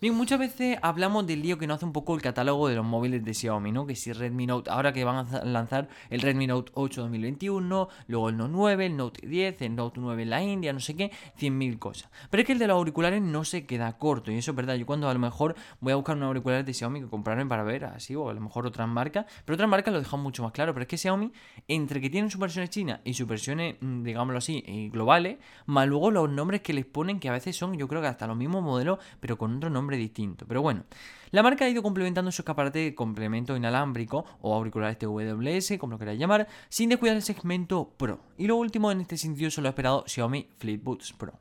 Bien, 0.00 0.14
muchas 0.14 0.38
veces 0.38 0.78
hablamos 0.80 1.26
del 1.26 1.42
lío 1.42 1.58
que 1.58 1.66
nos 1.66 1.78
hace 1.78 1.84
un 1.84 1.92
poco 1.92 2.14
el 2.14 2.22
catálogo 2.22 2.68
de 2.68 2.76
los 2.76 2.84
móviles 2.84 3.24
de 3.24 3.34
Xiaomi, 3.34 3.72
¿no? 3.72 3.84
Que 3.84 3.96
si 3.96 4.12
Redmi 4.12 4.46
Note, 4.46 4.70
ahora 4.70 4.92
que 4.92 5.02
van 5.02 5.26
a 5.26 5.44
lanzar 5.44 5.88
el 6.08 6.20
Redmi 6.20 6.46
Note 6.46 6.70
8 6.74 7.00
2021, 7.00 7.88
luego 8.06 8.28
el 8.28 8.36
Note 8.36 8.52
9, 8.52 8.86
el 8.86 8.96
Note 8.96 9.26
10, 9.26 9.60
el 9.62 9.74
Note 9.74 9.98
9 10.00 10.22
en 10.22 10.30
la 10.30 10.40
India, 10.40 10.72
no 10.72 10.78
sé 10.78 10.94
qué, 10.94 11.10
100.000 11.40 11.80
cosas. 11.80 12.12
Pero 12.30 12.40
es 12.42 12.46
que 12.46 12.52
el 12.52 12.60
de 12.60 12.68
los 12.68 12.76
auriculares 12.76 13.20
no 13.20 13.42
se 13.42 13.66
queda 13.66 13.98
corto, 13.98 14.30
y 14.30 14.36
eso 14.36 14.52
es 14.52 14.56
verdad. 14.56 14.76
Yo 14.76 14.86
cuando 14.86 15.08
a 15.08 15.12
lo 15.12 15.18
mejor 15.18 15.56
voy 15.80 15.92
a 15.92 15.96
buscar 15.96 16.16
unos 16.16 16.28
auriculares 16.28 16.64
de 16.64 16.74
Xiaomi 16.74 17.00
que 17.00 17.08
comprarme 17.08 17.44
para 17.46 17.64
ver, 17.64 17.86
así, 17.86 18.14
o 18.14 18.30
a 18.30 18.34
lo 18.34 18.40
mejor 18.40 18.66
otras 18.68 18.86
marcas, 18.86 19.26
pero 19.44 19.54
otras 19.54 19.68
marcas 19.68 19.92
lo 19.92 19.98
dejan 19.98 20.20
mucho 20.20 20.44
más 20.44 20.52
claro. 20.52 20.74
Pero 20.74 20.82
es 20.82 20.88
que 20.88 20.96
Xiaomi, 20.96 21.32
entre 21.66 22.00
que 22.00 22.08
tienen 22.08 22.30
sus 22.30 22.40
versiones 22.40 22.70
chinas 22.70 23.00
y 23.02 23.14
sus 23.14 23.26
versiones, 23.26 23.74
mm, 23.80 24.04
digámoslo 24.04 24.38
así, 24.38 24.62
eh, 24.64 24.90
globales, 24.92 25.38
más 25.66 25.88
luego 25.88 26.12
los 26.12 26.30
nombres 26.30 26.60
que 26.60 26.72
les 26.72 26.86
ponen, 26.86 27.18
que 27.18 27.28
a 27.28 27.32
veces 27.32 27.56
son, 27.56 27.76
yo 27.76 27.88
creo 27.88 28.00
que 28.00 28.06
hasta 28.06 28.28
los 28.28 28.36
mismos 28.36 28.62
modelos, 28.62 29.00
pero 29.18 29.36
con 29.36 29.56
otro 29.56 29.68
nombre 29.70 29.87
distinto. 29.96 30.46
Pero 30.46 30.62
bueno, 30.62 30.84
la 31.30 31.42
marca 31.42 31.64
ha 31.64 31.68
ido 31.68 31.82
complementando 31.82 32.32
su 32.32 32.42
escaparate 32.42 32.78
de 32.78 32.94
complemento 32.94 33.56
inalámbrico 33.56 34.24
o 34.40 34.54
auriculares 34.54 34.98
TWS, 34.98 35.78
como 35.78 35.92
lo 35.92 35.98
queráis 35.98 36.18
llamar, 36.18 36.48
sin 36.68 36.88
descuidar 36.88 37.16
el 37.16 37.22
segmento 37.22 37.92
Pro. 37.96 38.20
Y 38.36 38.46
lo 38.46 38.56
último 38.56 38.90
en 38.90 39.00
este 39.00 39.16
sentido 39.16 39.50
son 39.50 39.64
lo 39.64 39.70
esperado 39.70 40.04
Xiaomi 40.06 40.48
Flip 40.58 40.82
Pro. 41.18 41.38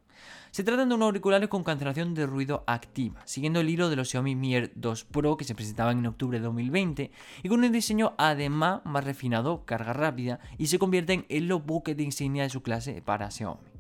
Se 0.52 0.64
tratan 0.64 0.90
de 0.90 0.96
unos 0.96 1.08
auriculares 1.08 1.50
con 1.50 1.64
cancelación 1.64 2.14
de 2.16 2.26
ruido 2.26 2.64
activa, 2.68 3.22
siguiendo 3.26 3.60
el 3.60 3.70
hilo 3.70 3.90
de 3.90 3.96
los 3.96 4.10
Xiaomi 4.10 4.36
Mi 4.36 4.56
Air 4.56 4.72
2 4.76 5.06
Pro 5.06 5.38
que 5.38 5.46
se 5.46 5.56
presentaban 5.56 6.00
en 6.00 6.08
octubre 6.08 6.40
de 6.40 6.46
2020 6.46 7.12
y 7.44 7.50
con 7.50 7.64
un 7.64 7.72
diseño 7.72 8.14
además 8.18 8.82
más 8.84 9.04
refinado, 9.04 9.66
carga 9.66 9.94
rápida 9.94 10.40
y 10.58 10.68
se 10.68 10.80
convierten 10.80 11.26
en 11.30 11.48
los 11.48 11.64
buques 11.64 11.96
de 11.96 12.04
insignia 12.04 12.44
de 12.44 12.50
su 12.50 12.64
clase 12.64 13.02
para 13.02 13.30
Xiaomi. 13.30 13.77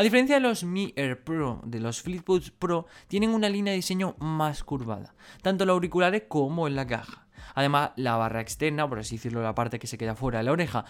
A 0.00 0.02
diferencia 0.02 0.36
de 0.36 0.40
los 0.40 0.64
Mi 0.64 0.94
Air 0.96 1.22
Pro, 1.22 1.60
de 1.62 1.78
los 1.78 2.00
Flipbuds 2.00 2.52
Pro, 2.52 2.86
tienen 3.06 3.34
una 3.34 3.50
línea 3.50 3.72
de 3.72 3.76
diseño 3.76 4.16
más 4.18 4.64
curvada, 4.64 5.14
tanto 5.42 5.64
en 5.64 5.68
los 5.68 5.74
auriculares 5.74 6.22
como 6.26 6.66
en 6.66 6.74
la 6.74 6.86
caja. 6.86 7.26
Además, 7.54 7.90
la 7.96 8.16
barra 8.16 8.40
externa, 8.40 8.88
por 8.88 9.00
así 9.00 9.16
decirlo, 9.16 9.42
la 9.42 9.54
parte 9.54 9.78
que 9.78 9.86
se 9.86 9.98
queda 9.98 10.14
fuera 10.14 10.38
de 10.38 10.44
la 10.44 10.52
oreja, 10.52 10.86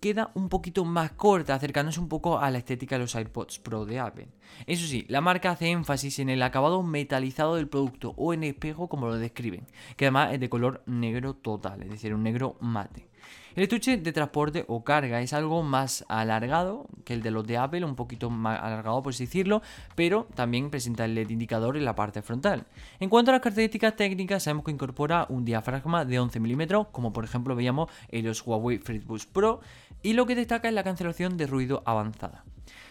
queda 0.00 0.30
un 0.32 0.48
poquito 0.48 0.86
más 0.86 1.10
corta, 1.10 1.54
acercándose 1.54 2.00
un 2.00 2.08
poco 2.08 2.38
a 2.38 2.50
la 2.50 2.56
estética 2.56 2.94
de 2.94 3.02
los 3.02 3.14
AirPods 3.14 3.58
Pro 3.58 3.84
de 3.84 4.00
Apple. 4.00 4.28
Eso 4.66 4.86
sí, 4.86 5.04
la 5.08 5.20
marca 5.20 5.50
hace 5.50 5.68
énfasis 5.68 6.18
en 6.20 6.30
el 6.30 6.42
acabado 6.42 6.82
metalizado 6.82 7.56
del 7.56 7.68
producto 7.68 8.14
o 8.16 8.32
en 8.32 8.44
espejo 8.44 8.88
como 8.88 9.08
lo 9.08 9.16
describen, 9.16 9.66
que 9.98 10.06
además 10.06 10.32
es 10.32 10.40
de 10.40 10.48
color 10.48 10.82
negro 10.86 11.34
total, 11.34 11.82
es 11.82 11.90
decir, 11.90 12.14
un 12.14 12.22
negro 12.22 12.56
mate. 12.60 13.09
El 13.56 13.64
estuche 13.64 13.96
de 13.96 14.12
transporte 14.12 14.64
o 14.68 14.84
carga 14.84 15.20
es 15.20 15.32
algo 15.32 15.64
más 15.64 16.04
alargado 16.08 16.86
que 17.04 17.14
el 17.14 17.22
de 17.22 17.32
los 17.32 17.44
de 17.44 17.58
Apple, 17.58 17.84
un 17.84 17.96
poquito 17.96 18.30
más 18.30 18.60
alargado 18.60 19.02
por 19.02 19.12
así 19.12 19.24
decirlo, 19.24 19.60
pero 19.96 20.28
también 20.34 20.70
presenta 20.70 21.04
el 21.04 21.16
LED 21.16 21.30
indicador 21.30 21.76
en 21.76 21.84
la 21.84 21.96
parte 21.96 22.22
frontal. 22.22 22.66
En 23.00 23.08
cuanto 23.08 23.32
a 23.32 23.34
las 23.34 23.42
características 23.42 23.96
técnicas, 23.96 24.44
sabemos 24.44 24.64
que 24.64 24.70
incorpora 24.70 25.26
un 25.28 25.44
diafragma 25.44 26.04
de 26.04 26.20
11 26.20 26.38
mm, 26.38 26.84
como 26.92 27.12
por 27.12 27.24
ejemplo 27.24 27.56
veíamos 27.56 27.90
en 28.08 28.26
los 28.26 28.46
Huawei 28.46 28.78
FreeBuds 28.78 29.26
Pro, 29.26 29.60
y 30.02 30.12
lo 30.12 30.26
que 30.26 30.36
destaca 30.36 30.68
es 30.68 30.74
la 30.74 30.84
cancelación 30.84 31.36
de 31.36 31.46
ruido 31.46 31.82
avanzada. 31.86 32.44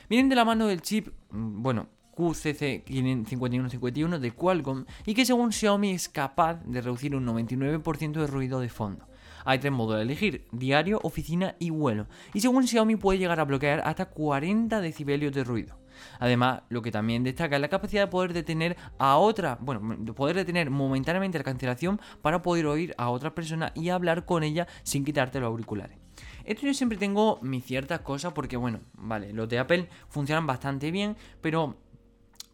Vienen 0.09 0.27
de 0.27 0.35
la 0.35 0.43
mano 0.43 0.67
del 0.67 0.81
chip, 0.81 1.07
mm, 1.31 1.63
bueno, 1.63 1.87
QCC5151 2.17 4.19
de 4.19 4.31
Qualcomm 4.31 4.83
y 5.05 5.13
que 5.13 5.25
según 5.25 5.53
Xiaomi 5.53 5.91
es 5.91 6.09
capaz 6.09 6.55
de 6.65 6.81
reducir 6.81 7.15
un 7.15 7.25
99% 7.25 8.19
de 8.19 8.27
ruido 8.27 8.59
de 8.59 8.67
fondo. 8.67 9.05
Hay 9.45 9.59
tres 9.59 9.71
modos 9.71 9.97
de 9.97 10.03
elegir, 10.03 10.45
diario, 10.51 10.99
oficina 11.03 11.55
y 11.59 11.69
vuelo. 11.69 12.07
Y 12.33 12.41
según 12.41 12.67
Xiaomi 12.67 12.95
puede 12.95 13.19
llegar 13.19 13.39
a 13.39 13.45
bloquear 13.45 13.81
hasta 13.85 14.05
40 14.05 14.81
decibelios 14.81 15.33
de 15.33 15.43
ruido. 15.43 15.77
Además, 16.19 16.61
lo 16.69 16.81
que 16.81 16.91
también 16.91 17.23
destaca 17.23 17.55
es 17.55 17.61
la 17.61 17.67
capacidad 17.67 18.03
de 18.03 18.11
poder 18.11 18.33
detener 18.33 18.77
a 18.97 19.17
otra, 19.17 19.57
bueno, 19.61 19.95
de 19.97 20.13
poder 20.13 20.35
detener 20.35 20.69
momentáneamente 20.69 21.37
la 21.37 21.43
cancelación 21.43 21.99
para 22.21 22.41
poder 22.41 22.67
oír 22.67 22.93
a 22.97 23.09
otra 23.09 23.35
persona 23.35 23.71
y 23.75 23.89
hablar 23.89 24.25
con 24.25 24.43
ella 24.43 24.67
sin 24.83 25.05
quitarte 25.05 25.39
los 25.39 25.47
auriculares. 25.47 25.97
Esto 26.45 26.65
yo 26.65 26.73
siempre 26.73 26.97
tengo 26.97 27.39
mis 27.41 27.63
ciertas 27.63 27.99
cosas 28.01 28.33
porque, 28.33 28.57
bueno, 28.57 28.79
vale, 28.93 29.33
los 29.33 29.47
de 29.49 29.59
Apple 29.59 29.89
funcionan 30.07 30.47
bastante 30.47 30.89
bien, 30.91 31.15
pero 31.41 31.77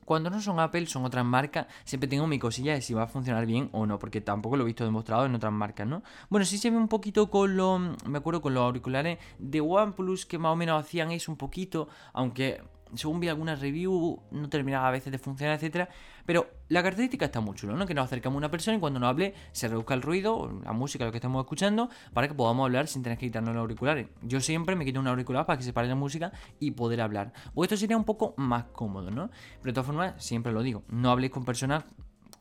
cuando 0.05 0.29
no 0.29 0.39
son 0.41 0.59
Apple, 0.59 0.85
son 0.85 1.03
otras 1.03 1.25
marcas, 1.25 1.67
siempre 1.83 2.07
tengo 2.07 2.27
mi 2.27 2.39
cosilla 2.39 2.73
de 2.73 2.81
si 2.81 2.93
va 2.93 3.03
a 3.03 3.07
funcionar 3.07 3.45
bien 3.45 3.69
o 3.73 3.85
no, 3.85 3.99
porque 3.99 4.21
tampoco 4.21 4.55
lo 4.55 4.63
he 4.63 4.67
visto 4.67 4.85
demostrado 4.85 5.25
en 5.25 5.35
otras 5.35 5.51
marcas, 5.51 5.87
¿no? 5.87 6.03
Bueno, 6.29 6.45
sí 6.45 6.57
se 6.57 6.69
ve 6.69 6.77
un 6.77 6.87
poquito 6.87 7.29
con 7.29 7.57
los, 7.57 7.81
me 8.05 8.19
acuerdo 8.19 8.41
con 8.41 8.53
los 8.53 8.63
auriculares 8.63 9.19
de 9.39 9.61
OnePlus 9.61 10.25
que 10.25 10.37
más 10.37 10.53
o 10.53 10.55
menos 10.55 10.79
hacían 10.79 11.11
eso 11.11 11.31
un 11.31 11.37
poquito, 11.37 11.89
aunque 12.13 12.61
según 12.93 13.19
vi 13.19 13.27
algunas 13.27 13.59
reviews, 13.59 14.19
no 14.31 14.49
terminaba 14.49 14.87
a 14.87 14.91
veces 14.91 15.11
de 15.11 15.17
funcionar, 15.17 15.55
etcétera. 15.55 15.89
Pero 16.25 16.49
la 16.69 16.81
característica 16.81 17.25
está 17.25 17.39
muy 17.39 17.55
chulo, 17.55 17.75
¿no? 17.75 17.85
Que 17.85 17.93
nos 17.93 18.05
acercamos 18.05 18.35
a 18.35 18.39
una 18.39 18.51
persona 18.51 18.77
y 18.77 18.79
cuando 18.79 18.99
nos 18.99 19.09
hable 19.09 19.33
se 19.51 19.67
reduzca 19.67 19.93
el 19.93 20.01
ruido, 20.01 20.61
la 20.63 20.73
música, 20.73 21.05
lo 21.05 21.11
que 21.11 21.17
estamos 21.17 21.43
escuchando, 21.43 21.89
para 22.13 22.27
que 22.27 22.33
podamos 22.33 22.65
hablar 22.65 22.87
sin 22.87 23.03
tener 23.03 23.17
que 23.17 23.27
quitarnos 23.27 23.53
los 23.53 23.61
auriculares. 23.61 24.07
Yo 24.21 24.39
siempre 24.39 24.75
me 24.75 24.85
quito 24.85 24.99
un 24.99 25.07
auricular 25.07 25.45
para 25.45 25.57
que 25.57 25.63
se 25.63 25.73
pare 25.73 25.87
la 25.87 25.95
música 25.95 26.31
y 26.59 26.71
poder 26.71 27.01
hablar. 27.01 27.33
Pues 27.53 27.67
esto 27.67 27.77
sería 27.77 27.97
un 27.97 28.05
poco 28.05 28.33
más 28.37 28.65
cómodo, 28.65 29.11
¿no? 29.11 29.29
Pero 29.61 29.71
de 29.71 29.73
todas 29.73 29.87
formas, 29.87 30.23
siempre 30.23 30.51
lo 30.51 30.63
digo, 30.63 30.83
no 30.89 31.11
habléis 31.11 31.31
con 31.31 31.45
personas 31.45 31.85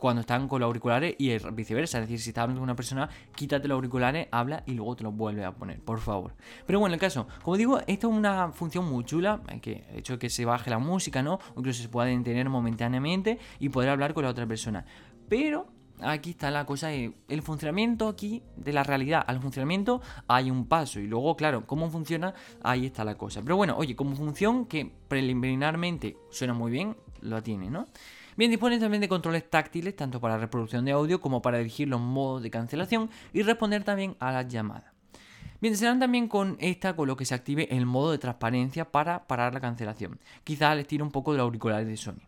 cuando 0.04 0.20
están 0.20 0.48
con 0.48 0.60
los 0.60 0.66
auriculares 0.66 1.14
y 1.16 1.34
viceversa. 1.54 1.96
Es 1.96 2.02
decir, 2.02 2.20
si 2.20 2.28
estás 2.28 2.42
hablando 2.42 2.60
con 2.60 2.64
una 2.64 2.76
persona, 2.76 3.08
quítate 3.34 3.68
los 3.68 3.76
auriculares, 3.76 4.28
habla 4.32 4.62
y 4.66 4.72
luego 4.72 4.94
te 4.96 5.02
los 5.02 5.16
vuelve 5.16 5.46
a 5.46 5.52
poner, 5.52 5.80
por 5.80 5.98
favor. 5.98 6.34
Pero 6.66 6.78
bueno, 6.78 6.92
el 6.92 7.00
caso, 7.00 7.26
como 7.42 7.56
digo, 7.56 7.78
esto 7.86 8.10
es 8.10 8.14
una 8.14 8.52
función 8.52 8.84
muy 8.84 9.02
chula, 9.06 9.40
que 9.62 9.86
el 9.88 10.00
hecho 10.00 10.12
de 10.12 10.18
que 10.18 10.28
se 10.28 10.44
baje 10.44 10.68
la 10.68 10.78
música, 10.78 11.22
¿no? 11.22 11.38
O 11.54 11.60
incluso 11.60 11.80
se 11.80 11.88
pueda 11.88 12.08
detener 12.08 12.50
momentáneamente 12.50 13.38
y 13.58 13.70
poder 13.70 13.88
hablar 13.88 14.12
con 14.12 14.24
la 14.24 14.28
otra 14.28 14.46
persona. 14.46 14.84
Pero 15.30 15.68
aquí 16.02 16.32
está 16.32 16.50
la 16.50 16.66
cosa 16.66 16.88
de 16.88 17.14
el 17.28 17.40
funcionamiento 17.40 18.06
aquí 18.06 18.42
de 18.56 18.74
la 18.74 18.82
realidad 18.82 19.24
al 19.26 19.40
funcionamiento 19.40 20.02
hay 20.28 20.50
un 20.50 20.66
paso 20.66 21.00
y 21.00 21.06
luego 21.06 21.34
claro 21.34 21.66
cómo 21.66 21.88
funciona 21.88 22.34
ahí 22.62 22.84
está 22.84 23.04
la 23.04 23.16
cosa 23.16 23.40
pero 23.42 23.56
bueno 23.56 23.76
oye 23.78 23.94
como 23.94 24.16
función 24.16 24.66
que 24.66 24.90
preliminarmente 25.06 26.16
suena 26.30 26.52
muy 26.52 26.72
bien 26.72 26.96
lo 27.20 27.40
tiene 27.44 27.70
no 27.70 27.86
Bien, 28.36 28.50
dispone 28.50 28.80
también 28.80 29.00
de 29.00 29.08
controles 29.08 29.48
táctiles, 29.48 29.94
tanto 29.94 30.20
para 30.20 30.38
reproducción 30.38 30.84
de 30.84 30.90
audio 30.90 31.20
como 31.20 31.40
para 31.40 31.60
elegir 31.60 31.86
los 31.86 32.00
modos 32.00 32.42
de 32.42 32.50
cancelación 32.50 33.08
y 33.32 33.42
responder 33.42 33.84
también 33.84 34.16
a 34.18 34.32
las 34.32 34.48
llamadas. 34.48 34.92
Bien, 35.60 35.76
serán 35.76 36.00
también 36.00 36.26
con 36.26 36.56
esta 36.58 36.96
con 36.96 37.06
lo 37.06 37.16
que 37.16 37.24
se 37.24 37.34
active 37.34 37.68
el 37.70 37.86
modo 37.86 38.10
de 38.10 38.18
transparencia 38.18 38.90
para 38.90 39.28
parar 39.28 39.54
la 39.54 39.60
cancelación. 39.60 40.18
Quizás 40.42 40.72
al 40.72 40.80
estilo 40.80 41.04
un 41.04 41.12
poco 41.12 41.30
de 41.30 41.38
los 41.38 41.44
auriculares 41.44 41.86
de 41.86 41.96
Sony. 41.96 42.22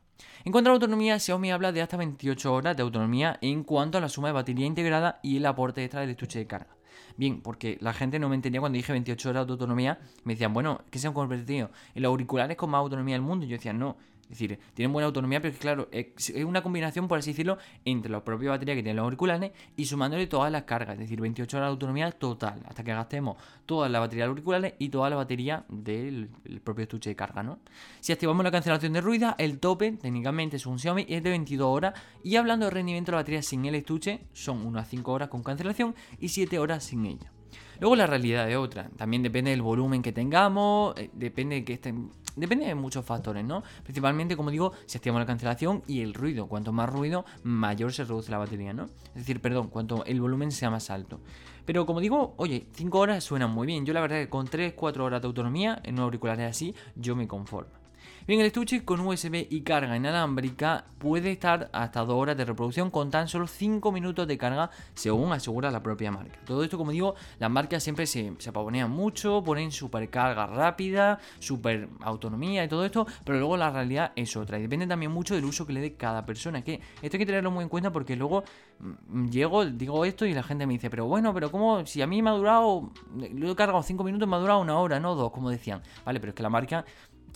En 0.44 0.52
cuanto 0.52 0.70
a 0.70 0.72
la 0.72 0.74
autonomía, 0.76 1.18
Xiaomi 1.18 1.50
habla 1.50 1.72
de 1.72 1.82
hasta 1.82 1.96
28 1.96 2.54
horas 2.54 2.76
de 2.76 2.84
autonomía 2.84 3.36
en 3.40 3.64
cuanto 3.64 3.98
a 3.98 4.00
la 4.00 4.08
suma 4.08 4.28
de 4.28 4.34
batería 4.34 4.64
integrada 4.64 5.18
y 5.24 5.38
el 5.38 5.46
aporte 5.46 5.82
extra 5.82 6.02
del 6.02 6.10
estuche 6.10 6.38
de 6.38 6.46
carga. 6.46 6.76
Bien, 7.16 7.40
porque 7.40 7.78
la 7.80 7.92
gente 7.92 8.18
no 8.18 8.28
me 8.28 8.36
entendía 8.36 8.60
cuando 8.60 8.76
dije 8.76 8.92
28 8.92 9.30
horas 9.30 9.46
de 9.46 9.52
autonomía. 9.52 9.98
Me 10.22 10.34
decían, 10.34 10.54
bueno, 10.54 10.82
¿qué 10.90 10.98
se 11.00 11.08
han 11.08 11.14
convertido? 11.14 11.70
¿En 11.94 12.02
los 12.02 12.10
auriculares 12.10 12.56
con 12.56 12.70
más 12.70 12.78
autonomía 12.78 13.16
del 13.16 13.22
mundo? 13.22 13.44
Y 13.44 13.48
yo 13.48 13.56
decía, 13.56 13.72
no, 13.72 13.96
es 14.26 14.38
decir, 14.38 14.58
tienen 14.74 14.92
buena 14.92 15.06
autonomía, 15.06 15.40
pero 15.40 15.54
es 15.54 15.60
claro, 15.60 15.88
es 15.92 16.30
una 16.44 16.62
combinación, 16.62 17.08
por 17.08 17.18
así 17.18 17.30
decirlo, 17.30 17.58
entre 17.84 18.10
la 18.10 18.24
propia 18.24 18.50
batería 18.50 18.74
que 18.74 18.82
tienen 18.82 18.96
los 18.96 19.04
auriculares 19.04 19.52
y 19.76 19.86
sumándole 19.86 20.26
todas 20.26 20.50
las 20.50 20.64
cargas, 20.64 20.94
es 20.94 21.00
decir, 21.00 21.20
28 21.20 21.56
horas 21.56 21.68
de 21.68 21.70
autonomía 21.70 22.10
total, 22.12 22.62
hasta 22.66 22.82
que 22.82 22.92
gastemos 22.92 23.36
toda 23.66 23.88
la 23.88 24.00
batería 24.00 24.24
de 24.24 24.28
los 24.28 24.34
auriculares 24.34 24.74
y 24.78 24.88
toda 24.88 25.10
la 25.10 25.16
batería 25.16 25.64
del 25.68 26.28
propio 26.64 26.82
estuche 26.82 27.10
de 27.10 27.16
carga, 27.16 27.42
¿no? 27.42 27.60
Si 28.00 28.12
activamos 28.12 28.44
la 28.44 28.50
cancelación 28.50 28.92
de 28.92 29.00
ruido, 29.00 29.34
el 29.38 29.58
tope, 29.58 29.92
técnicamente, 29.92 30.56
es 30.56 30.66
un 30.66 30.78
Xiaomi, 30.78 31.06
es 31.08 31.22
de 31.22 31.30
22 31.30 31.66
horas. 31.66 31.94
Y 32.22 32.36
hablando 32.36 32.66
de 32.66 32.70
rendimiento 32.70 33.12
de 33.12 33.16
la 33.16 33.22
batería 33.22 33.42
sin 33.42 33.64
el 33.64 33.74
estuche, 33.74 34.26
son 34.32 34.66
unas 34.66 34.88
5 34.88 35.12
horas 35.12 35.28
con 35.28 35.42
cancelación 35.42 35.94
y 36.18 36.28
7 36.28 36.58
horas 36.58 36.84
sin 36.84 37.06
ella. 37.06 37.32
Luego 37.80 37.96
la 37.96 38.06
realidad 38.06 38.50
es 38.50 38.56
otra. 38.56 38.88
También 38.96 39.22
depende 39.22 39.50
del 39.50 39.62
volumen 39.62 40.02
que 40.02 40.12
tengamos, 40.12 40.94
eh, 40.96 41.10
depende 41.12 41.56
de 41.56 41.64
que 41.64 41.74
estén 41.74 42.10
Depende 42.36 42.66
de 42.66 42.74
muchos 42.74 43.02
factores, 43.02 43.42
¿no? 43.42 43.62
Principalmente, 43.82 44.36
como 44.36 44.50
digo, 44.50 44.72
si 44.84 44.98
activamos 44.98 45.20
la 45.20 45.26
cancelación 45.26 45.82
y 45.86 46.02
el 46.02 46.12
ruido. 46.12 46.48
Cuanto 46.48 46.70
más 46.70 46.88
ruido, 46.88 47.24
mayor 47.42 47.94
se 47.94 48.04
reduce 48.04 48.30
la 48.30 48.36
batería, 48.36 48.74
¿no? 48.74 48.84
Es 48.84 49.14
decir, 49.14 49.40
perdón, 49.40 49.68
cuanto 49.68 50.04
el 50.04 50.20
volumen 50.20 50.52
sea 50.52 50.68
más 50.68 50.90
alto. 50.90 51.18
Pero 51.64 51.86
como 51.86 52.00
digo, 52.00 52.34
oye, 52.36 52.66
5 52.74 52.98
horas 52.98 53.24
suenan 53.24 53.50
muy 53.50 53.66
bien. 53.66 53.86
Yo 53.86 53.94
la 53.94 54.02
verdad 54.02 54.18
que 54.18 54.28
con 54.28 54.46
3-4 54.46 55.00
horas 55.00 55.22
de 55.22 55.28
autonomía 55.28 55.80
en 55.82 55.94
un 55.94 56.00
auricular 56.02 56.38
así, 56.42 56.74
yo 56.94 57.16
me 57.16 57.26
conformo. 57.26 57.85
Bien, 58.26 58.40
el 58.40 58.46
estuche 58.46 58.84
con 58.84 58.98
USB 58.98 59.46
y 59.48 59.60
carga 59.60 59.96
inalámbrica 59.96 60.86
puede 60.98 61.30
estar 61.30 61.70
hasta 61.72 62.04
2 62.04 62.10
horas 62.10 62.36
de 62.36 62.44
reproducción 62.44 62.90
con 62.90 63.08
tan 63.08 63.28
solo 63.28 63.46
5 63.46 63.92
minutos 63.92 64.26
de 64.26 64.36
carga, 64.36 64.68
según 64.94 65.32
asegura 65.32 65.70
la 65.70 65.80
propia 65.80 66.10
marca. 66.10 66.36
Todo 66.44 66.64
esto, 66.64 66.76
como 66.76 66.90
digo, 66.90 67.14
las 67.38 67.48
marcas 67.48 67.84
siempre 67.84 68.04
se, 68.04 68.32
se 68.38 68.50
pavonean 68.50 68.90
mucho, 68.90 69.44
ponen 69.44 69.70
super 69.70 70.10
carga 70.10 70.44
rápida, 70.48 71.20
super 71.38 71.88
autonomía 72.00 72.64
y 72.64 72.68
todo 72.68 72.84
esto, 72.84 73.06
pero 73.24 73.38
luego 73.38 73.56
la 73.56 73.70
realidad 73.70 74.10
es 74.16 74.36
otra. 74.36 74.58
Y 74.58 74.62
depende 74.62 74.88
también 74.88 75.12
mucho 75.12 75.36
del 75.36 75.44
uso 75.44 75.64
que 75.64 75.74
le 75.74 75.80
dé 75.80 75.94
cada 75.94 76.26
persona. 76.26 76.62
Que 76.62 76.80
esto 77.00 77.16
hay 77.16 77.18
que 77.20 77.26
tenerlo 77.26 77.52
muy 77.52 77.62
en 77.62 77.68
cuenta 77.68 77.92
porque 77.92 78.16
luego 78.16 78.42
mm, 78.80 79.28
llego, 79.28 79.64
digo 79.66 80.04
esto 80.04 80.26
y 80.26 80.34
la 80.34 80.42
gente 80.42 80.66
me 80.66 80.72
dice, 80.72 80.90
pero 80.90 81.06
bueno, 81.06 81.32
pero 81.32 81.52
¿cómo? 81.52 81.86
Si 81.86 82.02
a 82.02 82.08
mí 82.08 82.20
me 82.22 82.30
ha 82.30 82.32
durado, 82.32 82.90
lo 83.14 83.52
he 83.52 83.54
cargado 83.54 83.84
5 83.84 84.02
minutos, 84.02 84.28
me 84.28 84.34
ha 84.34 84.40
durado 84.40 84.58
una 84.58 84.76
hora, 84.80 84.98
no 84.98 85.14
dos, 85.14 85.30
como 85.30 85.48
decían. 85.48 85.80
Vale, 86.04 86.18
pero 86.18 86.30
es 86.30 86.34
que 86.34 86.42
la 86.42 86.50
marca 86.50 86.84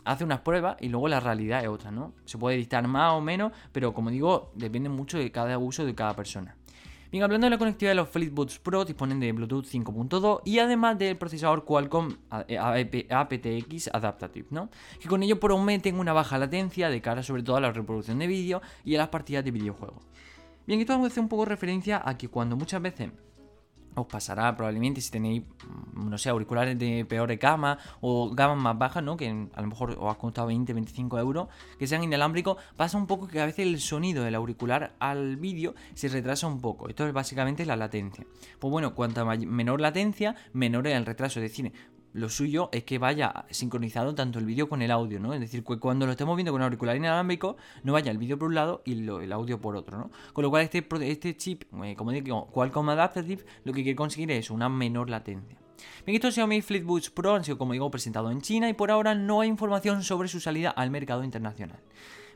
hace 0.05 0.25
unas 0.25 0.41
pruebas 0.41 0.77
y 0.81 0.89
luego 0.89 1.09
la 1.09 1.21
realidad 1.21 1.63
es 1.63 1.69
otra, 1.69 1.91
¿no? 1.91 2.13
Se 2.25 2.39
puede 2.39 2.57
dictar 2.57 2.87
más 2.87 3.13
o 3.13 3.21
menos, 3.21 3.53
pero 3.73 3.93
como 3.93 4.11
digo, 4.11 4.53
depende 4.55 4.89
mucho 4.89 5.19
de 5.19 5.31
cada 5.31 5.59
uso 5.59 5.85
de 5.85 5.95
cada 5.95 6.15
persona. 6.15 6.57
Bien, 7.11 7.25
hablando 7.25 7.47
de 7.47 7.51
la 7.51 7.59
conectividad, 7.59 7.97
los 7.97 8.09
Flipboots 8.09 8.61
Pro 8.61 8.85
disponen 8.85 9.19
de 9.19 9.33
Bluetooth 9.33 9.65
5.2 9.65 10.43
y 10.45 10.61
además 10.61 10.97
del 10.97 11.17
procesador 11.17 11.65
Qualcomm 11.65 12.17
aptX 12.31 13.91
Adaptative, 13.93 14.47
¿no? 14.51 14.71
Que 15.01 15.09
con 15.09 15.21
ello 15.25 15.41
prometen 15.41 15.99
una 15.99 16.13
baja 16.13 16.39
latencia 16.39 16.89
de 16.89 17.01
cara 17.01 17.25
sobre 17.25 17.43
todo 17.43 17.57
a 17.57 17.61
la 17.61 17.73
reproducción 17.73 18.21
de 18.21 18.29
vídeo 18.29 18.63
y 18.85 18.95
a 18.95 18.99
las 18.99 19.09
partidas 19.09 19.45
de 19.45 19.51
videojuegos. 19.51 20.05
Bien, 20.69 20.79
esto 20.79 21.05
hace 21.05 21.19
un 21.19 21.29
poco 21.29 21.47
referencia 21.47 22.01
a 22.05 22.17
que 22.17 22.29
cuando 22.29 22.57
muchas 22.57 22.81
veces 22.81 23.11
os 23.95 24.07
pasará 24.07 24.55
probablemente 24.57 25.01
si 25.01 25.11
tenéis, 25.11 25.43
mm, 25.43 26.09
no 26.09 26.19
sé, 26.19 26.31
auriculares 26.31 26.79
de 26.79 27.05
peor 27.05 27.35
gama 27.37 27.79
o 28.01 28.31
gamas 28.31 28.59
más 28.59 28.79
bajas, 28.79 29.03
¿no? 29.03 29.17
Que 29.17 29.29
a 29.29 29.61
lo 29.61 29.67
mejor 29.67 29.97
os 29.99 30.11
ha 30.11 30.19
costado 30.19 30.49
20, 30.49 30.73
25 30.73 31.19
euros, 31.19 31.49
que 31.79 31.87
sean 31.87 32.03
inalámbricos, 32.03 32.57
pasa 32.77 32.97
un 32.97 33.07
poco 33.07 33.27
que 33.27 33.41
a 33.41 33.47
veces 33.47 33.67
el 33.67 33.81
sonido 33.81 34.25
del 34.25 34.35
auricular 34.35 34.95
al 34.99 35.37
vídeo 35.37 35.75
se 35.95 36.09
retrasa 36.09 36.47
un 36.47 36.61
poco. 36.61 36.89
Esto 36.89 37.07
es 37.07 37.13
básicamente 37.13 37.65
la 37.67 37.77
latencia. 37.77 38.25
Pues 38.59 38.71
bueno, 38.71 38.95
cuanta 38.95 39.25
menor 39.25 39.81
latencia, 39.81 40.37
menor 40.53 40.87
es 40.87 40.97
el 40.97 41.07
retraso. 41.07 41.41
Es 41.41 41.51
decir, 41.51 41.73
lo 42.13 42.29
suyo 42.29 42.69
es 42.73 42.85
que 42.85 42.99
vaya 42.99 43.47
sincronizado 43.51 44.15
tanto 44.15 44.39
el 44.39 44.45
vídeo 44.45 44.69
con 44.69 44.83
el 44.83 44.91
audio, 44.91 45.21
¿no? 45.21 45.33
Es 45.35 45.41
decir, 45.41 45.63
que 45.65 45.79
cuando 45.79 46.07
lo 46.07 46.13
estemos 46.13 46.37
viendo 46.37 46.53
con 46.53 46.63
auricular 46.63 46.97
inalámbrico, 46.97 47.57
no 47.85 47.93
vaya 47.93 48.11
el 48.11 48.19
vídeo 48.19 48.39
por 48.39 48.49
un 48.49 48.55
lado 48.55 48.83
y 48.85 48.93
el 48.93 49.33
audio 49.33 49.61
por 49.61 49.77
otro, 49.77 49.99
¿no? 49.99 50.11
Con 50.33 50.43
lo 50.43 50.51
cual 50.51 50.63
este, 50.63 50.87
este 51.03 51.37
chip, 51.37 51.65
eh, 51.85 51.95
como 51.97 52.11
digo, 52.13 52.49
Qualcomm 52.53 52.89
Adaptative, 52.89 53.45
lo 53.65 53.73
que 53.73 53.83
quiere 53.83 53.97
conseguir 53.97 54.31
es 54.33 54.51
una 54.51 54.69
menor 54.69 55.11
latencia. 55.11 55.59
Bien, 56.05 56.17
estos 56.17 56.35
Xiaomi 56.35 56.61
Flipboots 56.61 57.11
Pro 57.11 57.35
han 57.35 57.45
sido, 57.45 57.59
como 57.59 57.73
digo, 57.73 57.91
presentados 57.91 58.33
en 58.33 58.41
China 58.41 58.69
y 58.69 58.75
por 58.75 58.91
ahora 58.91 59.15
no 59.15 59.41
hay 59.41 59.49
información 59.49 60.03
sobre 60.03 60.29
su 60.29 60.41
salida 60.41 60.71
al 60.71 60.91
mercado 60.91 61.25
internacional. 61.25 61.81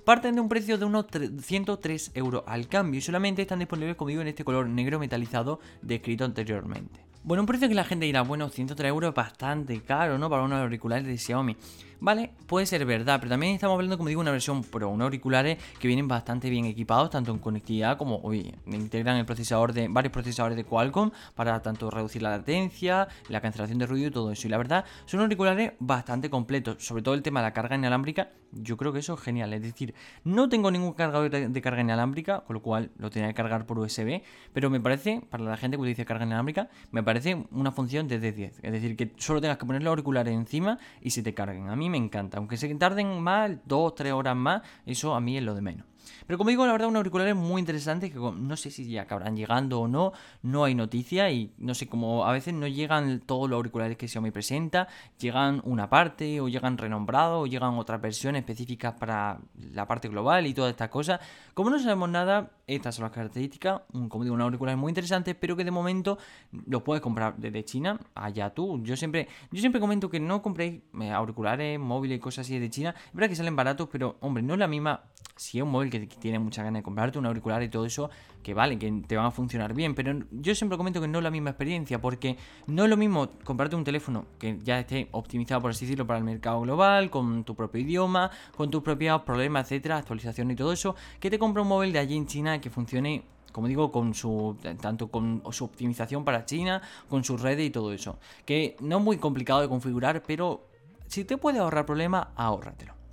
Parten 0.05 0.35
de 0.35 0.41
un 0.43 0.49
precio 0.49 0.77
de 0.77 0.85
unos 0.85 1.07
103 1.41 2.13
euros 2.15 2.45
al 2.47 2.69
cambio 2.69 2.99
y 2.99 3.03
solamente 3.03 3.43
están 3.43 3.59
disponibles, 3.59 3.97
como 3.97 4.11
digo, 4.11 4.21
en 4.21 4.29
este 4.29 4.45
color 4.45 4.69
negro 4.69 4.99
metalizado 4.99 5.61
descrito 5.81 6.25
anteriormente. 6.25 7.14
Bueno, 7.27 7.41
un 7.41 7.47
precio 7.47 7.69
que 7.69 7.75
la 7.75 7.85
gente 7.85 8.05
dirá, 8.05 8.21
bueno, 8.21 8.51
103 8.51 8.87
euros 8.91 9.09
es 9.09 9.15
bastante 9.15 9.81
caro, 9.81 10.19
¿no? 10.19 10.29
Para 10.29 10.43
unos 10.43 10.61
auriculares 10.61 11.07
de 11.07 11.17
Xiaomi. 11.17 11.57
Vale, 12.05 12.33
puede 12.47 12.67
ser 12.67 12.85
verdad, 12.85 13.19
pero 13.19 13.31
también 13.31 13.55
estamos 13.55 13.77
hablando, 13.77 13.97
como 13.97 14.11
digo, 14.11 14.21
una 14.21 14.31
versión 14.31 14.63
Pro, 14.63 14.91
unos 14.91 15.07
auriculares 15.07 15.57
que 15.79 15.89
vienen 15.89 16.07
bastante 16.07 16.51
bien 16.51 16.67
equipados, 16.67 17.09
tanto 17.09 17.33
en 17.33 17.39
conectividad 17.39 17.97
como, 17.97 18.17
oye, 18.17 18.57
integran 18.67 19.17
el 19.17 19.25
procesador 19.25 19.73
de 19.73 19.89
varios 19.89 20.13
procesadores 20.13 20.55
de 20.55 20.65
Qualcomm 20.65 21.13
para 21.35 21.63
tanto 21.63 21.91
reducir 21.91 22.21
la 22.21 22.29
latencia, 22.29 23.09
la 23.31 23.41
cancelación 23.41 23.79
de 23.79 23.87
ruido 23.87 24.09
y 24.09 24.11
todo 24.11 24.31
eso. 24.31 24.47
Y 24.47 24.51
la 24.51 24.59
verdad, 24.59 24.85
son 25.07 25.21
auriculares 25.21 25.73
bastante 25.81 26.29
completos, 26.29 26.85
sobre 26.85 27.03
todo 27.03 27.15
el 27.15 27.23
tema 27.23 27.41
de 27.41 27.47
la 27.47 27.55
carga 27.55 27.75
inalámbrica, 27.75 28.29
yo 28.53 28.77
creo 28.77 28.93
que 28.93 29.01
eso 29.01 29.15
es 29.15 29.21
genial. 29.21 29.53
Es 29.53 29.63
decir, 29.63 29.95
no 30.25 30.49
tengo 30.49 30.71
ningún 30.71 30.93
cargador 30.93 31.31
de 31.31 31.63
carga 31.63 31.81
inalámbrica, 31.81 32.41
con 32.41 32.55
lo 32.55 32.63
cual 32.63 32.91
lo 32.99 33.11
tenía 33.11 33.29
que 33.29 33.35
cargar 33.35 33.67
por 33.67 33.79
USB, 33.79 34.23
pero 34.53 34.71
me 34.71 34.81
parece, 34.81 35.23
para 35.31 35.45
la 35.45 35.57
gente 35.57 35.77
que 35.77 35.83
utiliza 35.83 36.05
carga 36.05 36.25
inalámbrica, 36.25 36.69
me 36.91 37.03
parece 37.03 37.47
una 37.51 37.73
función 37.73 38.09
de 38.09 38.21
D10. 38.21 38.53
Es 38.63 38.73
decir, 38.73 38.97
que 38.97 39.13
solo 39.17 39.41
tengas 39.41 39.59
que 39.59 39.67
poner 39.67 39.83
los 39.83 39.91
auriculares 39.91 40.35
encima 40.35 40.79
y 41.01 41.11
se 41.11 41.23
te 41.23 41.35
carguen. 41.35 41.69
A 41.69 41.77
mí 41.77 41.91
me 41.95 42.05
encanta. 42.05 42.39
Aunque 42.39 42.57
se 42.57 42.75
tarden 42.75 43.21
más, 43.21 43.53
dos, 43.65 43.95
tres 43.95 44.13
horas 44.13 44.35
más, 44.35 44.63
eso 44.85 45.15
a 45.15 45.21
mí 45.21 45.37
es 45.37 45.45
lo 45.45 45.55
de 45.55 45.63
menos. 45.63 45.87
Pero 46.27 46.39
como 46.39 46.51
digo, 46.51 46.67
la 46.67 46.73
verdad, 46.73 46.89
un 46.89 46.97
auricular 46.97 47.29
es 47.29 47.37
muy 47.37 47.61
interesante 47.61 48.11
que 48.11 48.19
no 48.19 48.57
sé 48.57 48.71
si 48.71 48.89
ya 48.89 49.03
acabarán 49.03 49.37
llegando 49.37 49.81
o 49.81 49.89
no, 49.89 50.13
no 50.43 50.65
hay 50.65 50.75
noticia 50.75 51.31
y 51.31 51.53
no 51.59 51.75
sé, 51.75 51.87
como 51.87 52.25
a 52.25 52.33
veces 52.33 52.55
no 52.55 52.67
llegan 52.67 53.21
todos 53.21 53.49
los 53.49 53.57
auriculares 53.57 53.97
que 53.97 54.09
Xiaomi 54.09 54.31
presenta, 54.31 54.89
llegan 55.19 55.61
una 55.65 55.89
parte 55.89 56.41
o 56.41 56.49
llegan 56.49 56.79
renombrados 56.79 57.45
o 57.45 57.47
llegan 57.47 57.79
otras 57.79 58.01
versiones 58.01 58.41
específicas 58.41 58.95
para 58.95 59.39
la 59.73 59.87
parte 59.87 60.09
global 60.09 60.47
y 60.47 60.55
todas 60.55 60.71
estas 60.71 60.89
cosas. 60.89 61.21
Como 61.55 61.71
no 61.71 61.79
sabemos 61.79 62.09
nada, 62.09 62.51
estas 62.67 62.95
son 62.95 63.05
las 63.05 63.13
características, 63.13 63.83
como 64.09 64.25
digo, 64.25 64.35
un 64.35 64.41
auricular 64.41 64.77
muy 64.77 64.91
interesante, 64.91 65.35
pero 65.35 65.57
que 65.57 65.65
de 65.65 65.71
momento 65.71 66.19
los 66.67 66.83
puedes 66.83 67.03
comprar 67.03 67.37
desde 67.37 67.65
China, 67.65 67.99
allá 68.15 68.51
tú. 68.51 68.83
Yo 68.83 68.97
siempre, 68.97 69.29
yo 69.51 69.61
siempre 69.61 69.81
comento 69.81 70.11
que 70.11 70.21
no 70.21 70.43
compréis 70.43 70.83
eh, 71.01 71.11
auriculares, 71.11 71.79
móviles 71.79 72.21
cosas 72.21 72.47
así 72.47 72.59
de 72.59 72.71
China. 72.71 72.95
Es 73.07 73.13
verdad 73.13 73.29
que 73.29 73.37
salen 73.37 73.57
baratos, 73.57 73.89
pero 73.91 74.17
hombre, 74.21 74.43
no 74.43 74.55
es 74.55 74.61
la 74.61 74.69
misma 74.69 75.03
si 75.37 75.59
es 75.59 75.65
un 75.65 75.71
móvil 75.71 75.91
que 76.01 76.17
tiene 76.17 76.39
mucha 76.39 76.63
ganas 76.63 76.81
de 76.81 76.83
comprarte 76.83 77.19
un 77.19 77.27
auricular 77.27 77.63
y 77.63 77.69
todo 77.69 77.87
eso, 77.87 78.11
que 78.43 78.55
vale, 78.55 78.79
que 78.79 78.91
te 79.07 79.17
van 79.17 79.27
a 79.27 79.31
funcionar 79.31 79.75
bien. 79.75 79.95
Pero 79.95 80.19
yo 80.31 80.55
siempre 80.55 80.77
comento 80.77 81.01
que 81.01 81.09
no 81.09 81.19
es 81.19 81.25
la 81.25 81.31
misma 81.31 81.51
experiencia, 81.51 82.01
porque 82.01 82.37
no 82.67 82.85
es 82.85 82.91
lo 82.91 82.97
mismo 82.97 83.29
comprarte 83.45 83.77
un 83.77 83.85
teléfono 83.85 84.27
que 84.39 84.59
ya 84.63 84.79
esté 84.79 85.09
optimizado, 85.13 85.61
por 85.61 85.71
así 85.71 85.85
decirlo, 85.85 86.07
para 86.07 86.19
el 86.19 86.25
mercado 86.25 86.61
global, 86.61 87.11
con 87.11 87.45
tu 87.45 87.55
propio 87.55 87.81
idioma, 87.81 88.31
con 88.57 88.71
tus 88.71 88.83
propios 88.83 89.23
problemas, 89.23 89.65
etcétera, 89.65 89.99
actualización 89.99 90.51
y 90.51 90.57
todo 90.57 90.73
eso, 90.73 90.95
que 91.21 91.31
te 91.31 91.39
compra 91.39 91.63
un 91.63 91.69
móvil 91.69 91.93
de 91.93 91.99
allí 91.99 92.17
en 92.17 92.27
China 92.27 92.61
que 92.61 92.71
funcione 92.71 93.25
como 93.53 93.69
digo, 93.69 93.93
con 93.93 94.15
su 94.15 94.57
tanto 94.81 95.07
con 95.07 95.41
su 95.53 95.67
optimización 95.67 96.25
para 96.25 96.45
China, 96.45 96.83
con 97.09 97.23
sus 97.23 97.41
redes 97.41 97.65
y 97.65 97.71
todo 97.71 97.93
eso. 97.93 98.19
Que 98.45 98.77
no 98.81 98.99
es 98.99 99.05
muy 99.05 99.17
complicado 99.19 99.61
de 99.61 99.69
configurar, 99.69 100.25
pero 100.27 100.67
si 101.07 101.25
te 101.25 101.37
puede 101.37 101.61
ahorrar 101.61 101.87
problemas, 101.87 102.27
ahórratelo. 102.35 103.04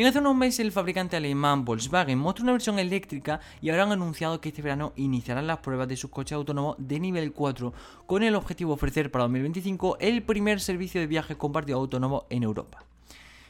Bien, 0.00 0.08
hace 0.08 0.20
unos 0.20 0.34
meses 0.34 0.60
el 0.60 0.72
fabricante 0.72 1.18
alemán 1.18 1.66
Volkswagen 1.66 2.18
mostró 2.18 2.44
una 2.44 2.52
versión 2.52 2.78
eléctrica 2.78 3.38
y 3.60 3.68
ahora 3.68 3.82
han 3.82 3.92
anunciado 3.92 4.40
que 4.40 4.48
este 4.48 4.62
verano 4.62 4.94
iniciarán 4.96 5.46
las 5.46 5.58
pruebas 5.58 5.88
de 5.88 5.96
sus 5.98 6.08
coches 6.08 6.36
autónomos 6.36 6.76
de 6.78 6.98
nivel 6.98 7.34
4 7.34 7.74
con 8.06 8.22
el 8.22 8.34
objetivo 8.34 8.70
de 8.70 8.76
ofrecer 8.76 9.10
para 9.10 9.24
2025 9.24 9.98
el 10.00 10.22
primer 10.22 10.62
servicio 10.62 11.02
de 11.02 11.06
viaje 11.06 11.36
compartido 11.36 11.76
autónomo 11.76 12.24
en 12.30 12.44
Europa. 12.44 12.82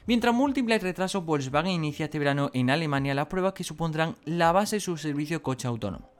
Mientras 0.08 0.34
múltiples 0.34 0.82
retrasos, 0.82 1.24
Volkswagen 1.24 1.70
inicia 1.70 2.06
este 2.06 2.18
verano 2.18 2.50
en 2.52 2.68
Alemania 2.70 3.14
las 3.14 3.28
pruebas 3.28 3.52
que 3.52 3.62
supondrán 3.62 4.16
la 4.24 4.50
base 4.50 4.74
de 4.74 4.80
su 4.80 4.96
servicio 4.96 5.44
coche 5.44 5.68
autónomo. 5.68 6.10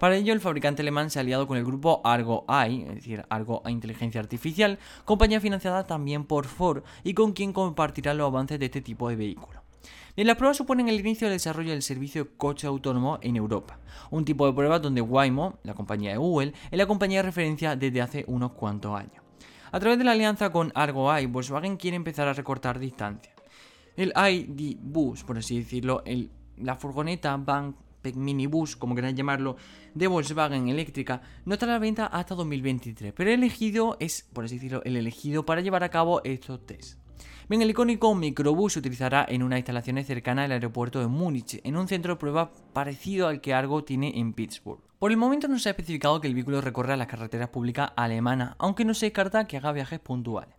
Para 0.00 0.16
ello, 0.16 0.32
el 0.32 0.40
fabricante 0.40 0.80
alemán 0.80 1.10
se 1.10 1.18
ha 1.18 1.20
aliado 1.20 1.46
con 1.46 1.58
el 1.58 1.64
grupo 1.66 2.00
Argo 2.04 2.46
AI, 2.48 2.86
es 2.88 2.94
decir, 2.94 3.26
Argo 3.28 3.62
Inteligencia 3.66 4.22
Artificial, 4.22 4.78
compañía 5.04 5.42
financiada 5.42 5.86
también 5.86 6.24
por 6.24 6.46
Ford 6.46 6.84
y 7.02 7.12
con 7.12 7.34
quien 7.34 7.52
compartirá 7.52 8.14
los 8.14 8.28
avances 8.28 8.58
de 8.58 8.64
este 8.64 8.80
tipo 8.80 9.10
de 9.10 9.16
vehículo. 9.16 9.63
En 10.16 10.26
las 10.26 10.36
pruebas 10.36 10.56
suponen 10.56 10.88
el 10.88 11.00
inicio 11.00 11.26
del 11.26 11.36
desarrollo 11.36 11.72
del 11.72 11.82
servicio 11.82 12.36
coche 12.36 12.66
autónomo 12.66 13.18
en 13.22 13.36
Europa, 13.36 13.80
un 14.10 14.24
tipo 14.24 14.46
de 14.46 14.52
prueba 14.52 14.78
donde 14.78 15.00
Waymo, 15.00 15.58
la 15.64 15.74
compañía 15.74 16.12
de 16.12 16.18
Google, 16.18 16.52
es 16.70 16.78
la 16.78 16.86
compañía 16.86 17.18
de 17.18 17.24
referencia 17.24 17.76
desde 17.76 18.00
hace 18.00 18.24
unos 18.28 18.52
cuantos 18.52 18.96
años. 18.98 19.22
A 19.72 19.80
través 19.80 19.98
de 19.98 20.04
la 20.04 20.12
alianza 20.12 20.50
con 20.50 20.70
Argo 20.76 21.10
AI, 21.10 21.26
Volkswagen 21.26 21.76
quiere 21.76 21.96
empezar 21.96 22.28
a 22.28 22.32
recortar 22.32 22.78
distancia. 22.78 23.34
El 23.96 24.12
ID 24.16 24.76
Bus, 24.80 25.24
por 25.24 25.38
así 25.38 25.58
decirlo, 25.58 26.04
la 26.58 26.76
furgoneta 26.76 27.36
van 27.36 27.76
minibus, 28.14 28.76
como 28.76 28.94
queráis 28.94 29.16
llamarlo, 29.16 29.56
de 29.94 30.06
Volkswagen 30.06 30.68
eléctrica, 30.68 31.22
no 31.44 31.54
estará 31.54 31.72
a 31.72 31.76
la 31.76 31.80
venta 31.80 32.06
hasta 32.06 32.34
2023, 32.34 33.12
pero 33.16 33.30
el 33.30 33.40
elegido 33.40 33.96
es, 33.98 34.28
por 34.32 34.44
así 34.44 34.56
decirlo, 34.56 34.82
el 34.84 34.96
elegido 34.96 35.46
para 35.46 35.60
llevar 35.60 35.82
a 35.84 35.88
cabo 35.88 36.20
estos 36.22 36.64
tests. 36.66 36.98
Bien, 37.48 37.60
el 37.60 37.70
icónico 37.70 38.14
microbús 38.14 38.72
se 38.72 38.78
utilizará 38.78 39.26
en 39.28 39.42
unas 39.42 39.58
instalaciones 39.58 40.06
cercanas 40.06 40.46
al 40.46 40.52
aeropuerto 40.52 41.00
de 41.00 41.08
Múnich, 41.08 41.60
en 41.62 41.76
un 41.76 41.88
centro 41.88 42.14
de 42.14 42.20
prueba 42.20 42.52
parecido 42.72 43.28
al 43.28 43.40
que 43.40 43.52
Argo 43.52 43.84
tiene 43.84 44.18
en 44.18 44.32
Pittsburgh. 44.32 44.80
Por 44.98 45.10
el 45.10 45.18
momento 45.18 45.46
no 45.46 45.58
se 45.58 45.68
ha 45.68 45.72
especificado 45.72 46.20
que 46.20 46.28
el 46.28 46.34
vehículo 46.34 46.62
recorra 46.62 46.96
las 46.96 47.06
carreteras 47.06 47.50
públicas 47.50 47.92
alemanas, 47.96 48.54
aunque 48.58 48.86
no 48.86 48.94
se 48.94 49.06
descarta 49.06 49.46
que 49.46 49.58
haga 49.58 49.72
viajes 49.72 50.00
puntuales. 50.00 50.54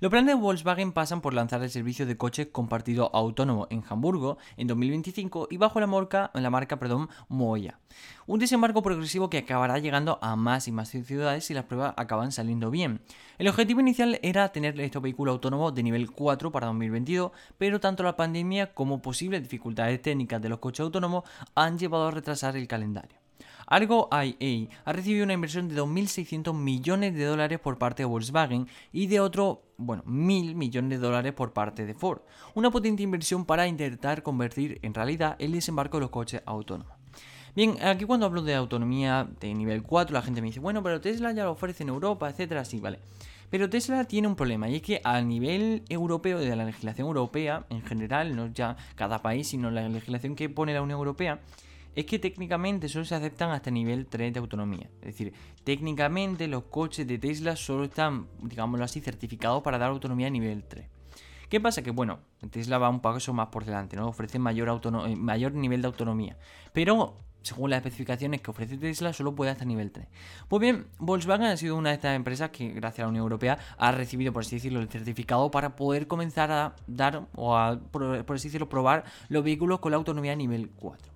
Los 0.00 0.10
planes 0.10 0.28
de 0.28 0.34
Volkswagen 0.34 0.92
pasan 0.92 1.22
por 1.22 1.32
lanzar 1.32 1.62
el 1.62 1.70
servicio 1.70 2.04
de 2.04 2.18
coche 2.18 2.50
compartido 2.50 3.10
autónomo 3.14 3.66
en 3.70 3.82
Hamburgo 3.88 4.36
en 4.58 4.66
2025 4.66 5.48
y 5.50 5.56
bajo 5.56 5.80
la 5.80 5.86
marca, 5.86 6.30
la 6.34 6.50
marca 6.50 6.78
perdón, 6.78 7.08
Moya. 7.28 7.78
Un 8.26 8.38
desembarco 8.38 8.82
progresivo 8.82 9.30
que 9.30 9.38
acabará 9.38 9.78
llegando 9.78 10.18
a 10.20 10.36
más 10.36 10.68
y 10.68 10.72
más 10.72 10.90
ciudades 10.90 11.44
si 11.44 11.54
las 11.54 11.64
pruebas 11.64 11.94
acaban 11.96 12.30
saliendo 12.30 12.70
bien. 12.70 13.00
El 13.38 13.48
objetivo 13.48 13.80
inicial 13.80 14.18
era 14.22 14.50
tener 14.50 14.78
este 14.80 14.98
vehículo 14.98 15.32
autónomo 15.32 15.72
de 15.72 15.82
nivel 15.82 16.10
4 16.10 16.52
para 16.52 16.66
2022, 16.66 17.32
pero 17.56 17.80
tanto 17.80 18.02
la 18.02 18.16
pandemia 18.16 18.74
como 18.74 19.00
posibles 19.00 19.42
dificultades 19.42 20.02
técnicas 20.02 20.42
de 20.42 20.50
los 20.50 20.58
coches 20.58 20.80
autónomos 20.80 21.24
han 21.54 21.78
llevado 21.78 22.08
a 22.08 22.10
retrasar 22.10 22.56
el 22.56 22.68
calendario. 22.68 23.25
Argo 23.68 24.08
IA 24.12 24.68
ha 24.84 24.92
recibido 24.92 25.24
una 25.24 25.32
inversión 25.32 25.68
de 25.68 25.74
2.600 25.74 26.54
millones 26.54 27.14
de 27.14 27.24
dólares 27.24 27.58
por 27.58 27.78
parte 27.78 28.02
de 28.02 28.06
Volkswagen 28.06 28.68
y 28.92 29.08
de 29.08 29.18
otro, 29.18 29.64
bueno, 29.76 30.04
1.000 30.04 30.54
millones 30.54 30.90
de 31.00 31.04
dólares 31.04 31.32
por 31.32 31.52
parte 31.52 31.84
de 31.84 31.92
Ford. 31.92 32.20
Una 32.54 32.70
potente 32.70 33.02
inversión 33.02 33.44
para 33.44 33.66
intentar 33.66 34.22
convertir 34.22 34.78
en 34.82 34.94
realidad 34.94 35.34
el 35.40 35.50
desembarco 35.50 35.96
de 35.96 36.02
los 36.02 36.10
coches 36.10 36.42
autónomos. 36.46 36.92
Bien, 37.56 37.76
aquí 37.82 38.04
cuando 38.04 38.26
hablo 38.26 38.42
de 38.42 38.54
autonomía 38.54 39.28
de 39.40 39.52
nivel 39.52 39.82
4, 39.82 40.14
la 40.14 40.22
gente 40.22 40.40
me 40.40 40.46
dice, 40.46 40.60
bueno, 40.60 40.82
pero 40.84 41.00
Tesla 41.00 41.32
ya 41.32 41.42
lo 41.42 41.50
ofrece 41.50 41.82
en 41.82 41.88
Europa, 41.88 42.30
etcétera, 42.30 42.64
sí, 42.64 42.78
vale. 42.78 43.00
Pero 43.50 43.68
Tesla 43.68 44.04
tiene 44.04 44.28
un 44.28 44.36
problema 44.36 44.68
y 44.68 44.76
es 44.76 44.82
que 44.82 45.00
a 45.02 45.20
nivel 45.22 45.82
europeo, 45.88 46.38
de 46.38 46.54
la 46.54 46.64
legislación 46.64 47.08
europea 47.08 47.66
en 47.70 47.82
general, 47.82 48.36
no 48.36 48.46
ya 48.52 48.76
cada 48.94 49.22
país, 49.22 49.48
sino 49.48 49.72
la 49.72 49.88
legislación 49.88 50.36
que 50.36 50.48
pone 50.48 50.72
la 50.72 50.82
Unión 50.82 50.98
Europea, 50.98 51.40
es 51.96 52.04
que 52.04 52.18
técnicamente 52.18 52.88
solo 52.90 53.06
se 53.06 53.14
aceptan 53.14 53.50
hasta 53.50 53.70
nivel 53.70 54.06
3 54.06 54.34
de 54.34 54.38
autonomía. 54.38 54.90
Es 55.00 55.06
decir, 55.06 55.32
técnicamente 55.64 56.46
los 56.46 56.64
coches 56.64 57.06
de 57.06 57.18
Tesla 57.18 57.56
solo 57.56 57.84
están, 57.84 58.28
digámoslo 58.42 58.84
así, 58.84 59.00
certificados 59.00 59.62
para 59.62 59.78
dar 59.78 59.90
autonomía 59.90 60.26
a 60.26 60.30
nivel 60.30 60.62
3. 60.62 60.86
¿Qué 61.48 61.58
pasa? 61.58 61.82
Que 61.82 61.92
bueno, 61.92 62.18
Tesla 62.50 62.76
va 62.76 62.90
un 62.90 63.00
paso 63.00 63.32
más 63.32 63.48
por 63.48 63.64
delante, 63.64 63.96
¿no? 63.96 64.08
Ofrece 64.08 64.38
mayor, 64.38 64.80
eh, 65.06 65.16
mayor 65.16 65.54
nivel 65.54 65.80
de 65.80 65.86
autonomía. 65.86 66.36
Pero 66.74 67.16
según 67.40 67.70
las 67.70 67.78
especificaciones 67.78 68.42
que 68.42 68.50
ofrece 68.50 68.76
Tesla, 68.76 69.14
solo 69.14 69.34
puede 69.34 69.52
hasta 69.52 69.64
nivel 69.64 69.90
3. 69.90 70.06
Pues 70.48 70.60
bien, 70.60 70.88
Volkswagen 70.98 71.46
ha 71.46 71.56
sido 71.56 71.76
una 71.76 71.90
de 71.90 71.94
estas 71.94 72.14
empresas 72.14 72.50
que, 72.50 72.72
gracias 72.72 72.98
a 72.98 73.02
la 73.02 73.08
Unión 73.08 73.22
Europea, 73.22 73.58
ha 73.78 73.92
recibido, 73.92 74.34
por 74.34 74.42
así 74.42 74.56
decirlo, 74.56 74.80
el 74.80 74.88
certificado 74.88 75.50
para 75.50 75.76
poder 75.76 76.08
comenzar 76.08 76.50
a 76.50 76.76
dar 76.86 77.26
o 77.36 77.56
a, 77.56 77.78
por 77.90 78.34
así 78.34 78.48
decirlo, 78.48 78.68
probar 78.68 79.04
los 79.28 79.42
vehículos 79.42 79.80
con 79.80 79.92
la 79.92 79.96
autonomía 79.96 80.36
nivel 80.36 80.68
4. 80.70 81.15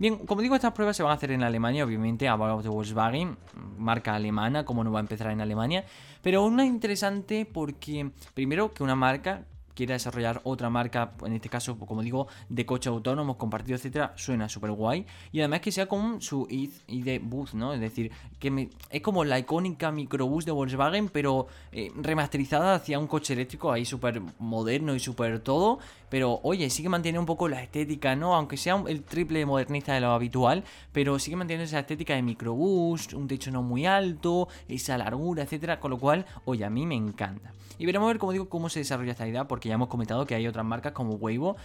Bien, 0.00 0.16
como 0.16 0.40
digo, 0.40 0.54
estas 0.54 0.72
pruebas 0.72 0.96
se 0.96 1.02
van 1.02 1.12
a 1.12 1.16
hacer 1.16 1.30
en 1.30 1.42
Alemania, 1.42 1.84
obviamente, 1.84 2.26
hablamos 2.26 2.64
de 2.64 2.70
Volkswagen, 2.70 3.36
marca 3.76 4.14
alemana, 4.14 4.64
como 4.64 4.82
no 4.82 4.90
va 4.90 4.98
a 4.98 5.02
empezar 5.02 5.30
en 5.30 5.42
Alemania, 5.42 5.84
pero 6.22 6.42
una 6.42 6.64
interesante 6.64 7.44
porque, 7.44 8.10
primero, 8.32 8.72
que 8.72 8.82
una 8.82 8.96
marca 8.96 9.44
quiera 9.74 9.94
desarrollar 9.94 10.40
otra 10.44 10.70
marca, 10.70 11.12
en 11.24 11.32
este 11.32 11.48
caso, 11.48 11.78
como 11.78 12.02
digo, 12.02 12.28
de 12.48 12.66
coche 12.66 12.88
autónomos, 12.88 13.36
compartido, 13.36 13.76
etcétera, 13.76 14.12
suena 14.16 14.48
súper 14.48 14.72
guay. 14.72 15.06
Y 15.32 15.40
además 15.40 15.60
que 15.60 15.72
sea 15.72 15.86
como 15.86 16.20
su 16.20 16.46
ID 16.50 17.20
Booth, 17.22 17.52
¿no? 17.52 17.72
Es 17.72 17.80
decir, 17.80 18.10
que 18.38 18.70
es 18.90 19.00
como 19.02 19.24
la 19.24 19.38
icónica 19.38 19.90
microbús 19.90 20.44
de 20.44 20.52
Volkswagen, 20.52 21.08
pero 21.08 21.46
eh, 21.72 21.90
remasterizada 21.96 22.74
hacia 22.74 22.98
un 22.98 23.06
coche 23.06 23.34
eléctrico 23.34 23.72
ahí 23.72 23.84
súper 23.84 24.20
moderno 24.38 24.94
y 24.94 25.00
súper 25.00 25.40
todo. 25.40 25.78
Pero 26.08 26.40
oye, 26.42 26.68
sí 26.70 26.82
que 26.82 26.88
mantiene 26.88 27.18
un 27.18 27.26
poco 27.26 27.48
la 27.48 27.62
estética, 27.62 28.16
¿no? 28.16 28.34
Aunque 28.34 28.56
sea 28.56 28.82
el 28.88 29.04
triple 29.04 29.46
modernista 29.46 29.94
de 29.94 30.00
lo 30.00 30.08
habitual, 30.08 30.64
pero 30.92 31.18
sigue 31.18 31.36
manteniendo 31.36 31.64
esa 31.64 31.78
estética 31.78 32.14
de 32.14 32.22
microbús, 32.22 33.14
un 33.14 33.28
techo 33.28 33.50
no 33.50 33.62
muy 33.62 33.86
alto, 33.86 34.48
esa 34.68 34.98
largura, 34.98 35.44
etcétera. 35.44 35.78
Con 35.78 35.92
lo 35.92 35.98
cual, 35.98 36.26
oye, 36.44 36.64
a 36.64 36.70
mí 36.70 36.84
me 36.84 36.96
encanta. 36.96 37.52
Y 37.78 37.86
veremos 37.86 38.06
a 38.06 38.08
ver, 38.08 38.18
como 38.18 38.32
digo, 38.32 38.48
cómo 38.48 38.68
se 38.68 38.80
desarrolla 38.80 39.12
esta 39.12 39.26
idea, 39.26 39.48
porque 39.48 39.59
ya 39.68 39.74
hemos 39.74 39.88
comentado 39.88 40.26
que 40.26 40.34
hay 40.34 40.46
otras 40.46 40.64
marcas 40.64 40.92
como 40.92 41.14
Waymo, 41.14 41.56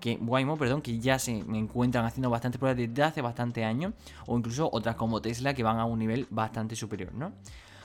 que, 0.00 0.18
Waymo, 0.20 0.56
perdón, 0.56 0.82
que 0.82 0.98
ya 0.98 1.18
se 1.18 1.32
encuentran 1.32 2.04
haciendo 2.04 2.30
bastantes 2.30 2.58
pruebas 2.58 2.76
desde 2.76 3.02
hace 3.02 3.22
bastante 3.22 3.64
años, 3.64 3.94
o 4.26 4.36
incluso 4.36 4.68
otras 4.72 4.96
como 4.96 5.20
Tesla 5.20 5.54
que 5.54 5.62
van 5.62 5.78
a 5.78 5.84
un 5.84 5.98
nivel 5.98 6.26
bastante 6.30 6.76
superior, 6.76 7.14
¿no? 7.14 7.32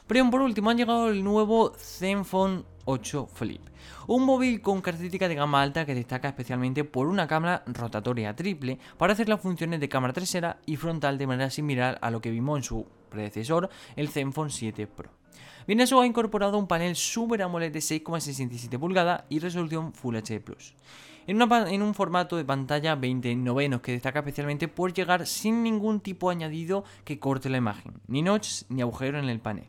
Pero 0.10 0.28
por 0.32 0.42
último 0.42 0.72
han 0.72 0.78
llegado 0.78 1.10
el 1.10 1.24
nuevo 1.24 1.72
Zenfone 1.78 2.64
8 2.86 3.28
Flip, 3.32 3.62
un 4.08 4.26
móvil 4.26 4.60
con 4.60 4.82
características 4.82 5.30
de 5.30 5.36
gama 5.36 5.62
alta 5.62 5.86
que 5.86 5.94
destaca 5.94 6.30
especialmente 6.30 6.84
por 6.84 7.08
una 7.08 7.28
cámara 7.28 7.64
rotatoria 7.68 8.36
triple 8.36 8.80
para 8.98 9.14
hacer 9.14 9.30
las 9.30 9.40
funciones 9.40 9.80
de 9.80 9.88
cámara 9.88 10.14
trasera 10.14 10.58
y 10.66 10.78
frontal 10.78 11.20
de 11.20 11.28
manera 11.28 11.52
similar 11.52 12.00
a 12.02 12.10
lo 12.10 12.22
que 12.22 12.32
vimos 12.32 12.58
en 12.58 12.64
su 12.64 12.88
predecesor, 13.10 13.70
el 13.96 14.10
Zenfone 14.10 14.50
7 14.50 14.88
Pro. 14.88 15.19
Eso 15.68 16.02
ha 16.02 16.06
incorporado 16.06 16.58
un 16.58 16.68
panel 16.68 16.96
Super 16.96 17.42
AMOLED 17.42 17.72
de 17.72 17.80
6,67 17.80 18.80
pulgadas 18.80 19.24
y 19.30 19.40
resolución 19.40 19.94
Full 19.94 20.16
HD 20.16 20.40
Plus. 20.42 20.74
En, 21.28 21.40
en, 21.42 21.82
un 21.82 21.94
formato 21.94 22.38
de 22.38 22.46
pantalla 22.46 22.96
20 22.96 23.36
novenos 23.36 23.82
que 23.82 23.92
destaca 23.92 24.20
especialmente 24.20 24.68
por 24.68 24.94
llegar 24.94 25.28
sin 25.28 25.62
ningún 25.62 26.00
tipo 26.00 26.30
añadido 26.30 26.84
que 27.04 27.20
corte 27.20 27.50
la 27.50 27.58
imagen, 27.58 28.02
ni 28.08 28.22
notch 28.22 28.64
ni 28.70 28.82
agujero 28.82 29.20
en 29.20 29.30
el 29.30 29.40
panel. 29.40 29.68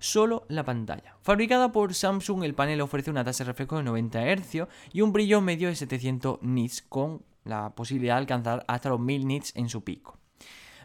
Solo 0.00 0.44
la 0.48 0.64
pantalla. 0.64 1.16
Fabricada 1.22 1.72
por 1.72 1.94
Samsung, 1.94 2.44
el 2.44 2.54
panel 2.54 2.80
ofrece 2.82 3.10
una 3.10 3.24
tasa 3.24 3.44
de 3.44 3.48
reflejo 3.48 3.78
de 3.78 3.84
90 3.84 4.36
Hz 4.36 4.68
y 4.92 5.00
un 5.00 5.12
brillo 5.12 5.40
medio 5.40 5.68
de 5.68 5.76
700 5.76 6.42
nits 6.42 6.82
con 6.82 7.22
la 7.44 7.74
posibilidad 7.74 8.14
de 8.14 8.20
alcanzar 8.20 8.64
hasta 8.68 8.90
los 8.90 9.00
1000 9.00 9.26
nits 9.26 9.56
en 9.56 9.68
su 9.68 9.82
pico. 9.82 10.17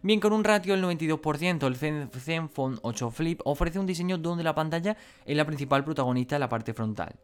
Bien, 0.05 0.19
con 0.19 0.33
un 0.33 0.43
ratio 0.43 0.75
del 0.75 0.83
92%, 0.83 1.65
el 1.65 2.11
Zenfone 2.19 2.77
8 2.81 3.09
Flip 3.09 3.39
ofrece 3.45 3.79
un 3.79 3.85
diseño 3.85 4.17
donde 4.17 4.43
la 4.43 4.53
pantalla 4.53 4.97
es 5.23 5.37
la 5.37 5.45
principal 5.45 5.85
protagonista 5.85 6.35
de 6.35 6.41
la 6.41 6.49
parte 6.49 6.73
frontal. 6.73 7.15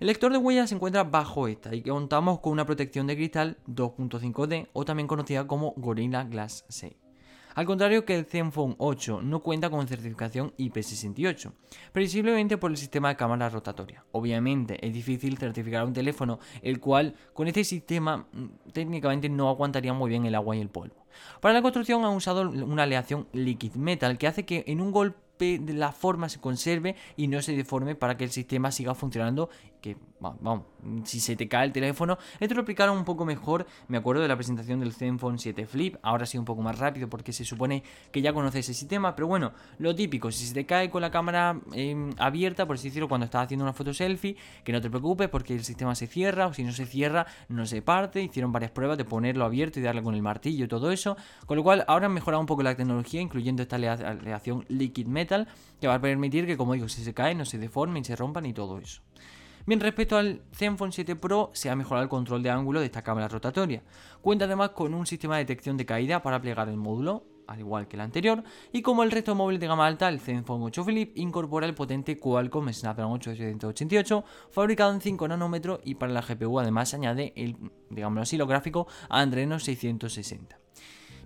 El 0.00 0.08
lector 0.08 0.32
de 0.32 0.38
huellas 0.38 0.70
se 0.70 0.74
encuentra 0.74 1.04
bajo 1.04 1.46
esta 1.46 1.72
y 1.72 1.82
contamos 1.82 2.40
con 2.40 2.52
una 2.52 2.66
protección 2.66 3.06
de 3.06 3.14
cristal 3.14 3.58
2.5D 3.68 4.66
o 4.72 4.84
también 4.84 5.06
conocida 5.06 5.46
como 5.46 5.74
Gorilla 5.76 6.24
Glass 6.24 6.64
6. 6.70 7.03
Al 7.54 7.66
contrario 7.66 8.04
que 8.04 8.16
el 8.16 8.24
Zenfone 8.24 8.74
8 8.78 9.22
no 9.22 9.40
cuenta 9.40 9.70
con 9.70 9.86
certificación 9.86 10.52
IP68, 10.58 11.52
previsiblemente 11.92 12.58
por 12.58 12.70
el 12.70 12.76
sistema 12.76 13.08
de 13.08 13.16
cámara 13.16 13.48
rotatoria. 13.48 14.04
Obviamente 14.12 14.84
es 14.84 14.92
difícil 14.92 15.38
certificar 15.38 15.84
un 15.84 15.92
teléfono 15.92 16.40
el 16.62 16.80
cual 16.80 17.14
con 17.32 17.46
este 17.46 17.62
sistema 17.62 18.26
mm, 18.32 18.70
técnicamente 18.72 19.28
no 19.28 19.48
aguantaría 19.48 19.92
muy 19.92 20.10
bien 20.10 20.26
el 20.26 20.34
agua 20.34 20.56
y 20.56 20.60
el 20.60 20.68
polvo. 20.68 21.06
Para 21.40 21.54
la 21.54 21.62
construcción 21.62 22.04
han 22.04 22.14
usado 22.14 22.50
una 22.50 22.82
aleación 22.82 23.28
liquid 23.32 23.74
metal 23.74 24.18
que 24.18 24.26
hace 24.26 24.44
que 24.44 24.64
en 24.66 24.80
un 24.80 24.90
golpe 24.90 25.58
de 25.60 25.74
la 25.74 25.92
forma 25.92 26.28
se 26.28 26.40
conserve 26.40 26.96
y 27.16 27.28
no 27.28 27.42
se 27.42 27.56
deforme 27.56 27.94
para 27.94 28.16
que 28.16 28.24
el 28.24 28.30
sistema 28.30 28.70
siga 28.70 28.94
funcionando 28.94 29.48
que, 29.80 29.96
vamos, 30.20 30.64
si 31.04 31.20
se 31.20 31.36
te 31.36 31.48
cae 31.48 31.66
el 31.66 31.72
teléfono, 31.72 32.18
esto 32.40 32.54
lo 32.54 32.60
explicaron 32.62 32.96
un 32.96 33.04
poco 33.04 33.24
mejor, 33.24 33.66
me 33.88 33.98
acuerdo 33.98 34.22
de 34.22 34.28
la 34.28 34.36
presentación 34.36 34.80
del 34.80 34.92
Zenfone 34.92 35.38
7 35.38 35.66
Flip, 35.66 35.96
ahora 36.02 36.26
sí 36.26 36.38
un 36.38 36.44
poco 36.44 36.62
más 36.62 36.78
rápido 36.78 37.08
porque 37.08 37.32
se 37.32 37.44
supone 37.44 37.82
que 38.10 38.22
ya 38.22 38.32
conoces 38.32 38.60
ese 38.60 38.74
sistema, 38.74 39.14
pero 39.14 39.26
bueno, 39.26 39.52
lo 39.78 39.94
típico, 39.94 40.30
si 40.30 40.46
se 40.46 40.54
te 40.54 40.66
cae 40.66 40.90
con 40.90 41.02
la 41.02 41.10
cámara 41.10 41.60
em, 41.72 42.10
abierta, 42.18 42.66
por 42.66 42.76
así 42.76 42.88
decirlo, 42.88 43.08
cuando 43.08 43.26
estás 43.26 43.44
haciendo 43.44 43.64
una 43.64 43.72
foto 43.72 43.92
selfie, 43.92 44.36
que 44.64 44.72
no 44.72 44.80
te 44.80 44.88
preocupes 44.88 45.28
porque 45.28 45.54
el 45.54 45.64
sistema 45.64 45.94
se 45.94 46.06
cierra, 46.06 46.46
o 46.46 46.54
si 46.54 46.64
no 46.64 46.72
se 46.72 46.86
cierra, 46.86 47.26
no 47.48 47.66
se 47.66 47.82
parte, 47.82 48.22
hicieron 48.22 48.52
varias 48.52 48.70
pruebas 48.70 48.98
de 48.98 49.04
ponerlo 49.04 49.44
abierto 49.44 49.78
y 49.78 49.82
darle 49.82 50.02
con 50.02 50.14
el 50.14 50.22
martillo 50.22 50.64
y 50.64 50.68
todo 50.68 50.90
eso, 50.90 51.16
con 51.46 51.56
lo 51.56 51.62
cual 51.62 51.84
ahora 51.88 52.06
han 52.06 52.12
mejorado 52.12 52.40
un 52.40 52.46
poco 52.46 52.62
la 52.62 52.74
tecnología, 52.76 53.20
incluyendo 53.20 53.62
esta 53.62 53.76
aleación 53.76 54.64
Liquid 54.68 55.06
Metal, 55.06 55.48
que 55.80 55.86
va 55.86 55.94
a 55.94 56.00
permitir 56.00 56.46
que, 56.46 56.56
como 56.56 56.74
digo, 56.74 56.88
si 56.88 57.02
se 57.04 57.12
cae, 57.14 57.34
no 57.34 57.44
se 57.44 57.58
deforme 57.58 58.00
y 58.00 58.04
se 58.04 58.16
rompan 58.16 58.46
y 58.46 58.52
todo 58.52 58.78
eso. 58.78 59.02
Bien, 59.66 59.80
respecto 59.80 60.18
al 60.18 60.42
Zenfone 60.52 60.92
7 60.92 61.16
Pro, 61.16 61.50
se 61.54 61.70
ha 61.70 61.76
mejorado 61.76 62.02
el 62.02 62.10
control 62.10 62.42
de 62.42 62.50
ángulo 62.50 62.80
de 62.80 62.86
esta 62.86 63.00
cámara 63.00 63.28
rotatoria. 63.28 63.82
Cuenta 64.20 64.44
además 64.44 64.70
con 64.70 64.92
un 64.92 65.06
sistema 65.06 65.36
de 65.36 65.44
detección 65.44 65.78
de 65.78 65.86
caída 65.86 66.20
para 66.20 66.38
plegar 66.38 66.68
el 66.68 66.76
módulo, 66.76 67.24
al 67.46 67.60
igual 67.60 67.88
que 67.88 67.96
el 67.96 68.02
anterior, 68.02 68.44
y 68.72 68.82
como 68.82 69.02
el 69.02 69.10
resto 69.10 69.30
de 69.30 69.36
móviles 69.38 69.60
de 69.60 69.66
gama 69.66 69.86
alta, 69.86 70.10
el 70.10 70.20
Zenfone 70.20 70.66
8 70.66 70.84
Flip 70.84 71.16
incorpora 71.16 71.66
el 71.66 71.74
potente 71.74 72.18
Qualcomm 72.18 72.70
Snapdragon 72.74 73.14
888 73.14 74.24
fabricado 74.50 74.92
en 74.92 75.00
5 75.00 75.28
nanómetros 75.28 75.80
y 75.82 75.94
para 75.94 76.12
la 76.12 76.20
GPU 76.20 76.60
además 76.60 76.92
añade 76.92 77.32
el, 77.34 77.56
digámoslo 77.88 78.20
así, 78.20 78.36
lo 78.36 78.46
gráfico 78.46 78.86
Adreno 79.08 79.58
660. 79.58 80.63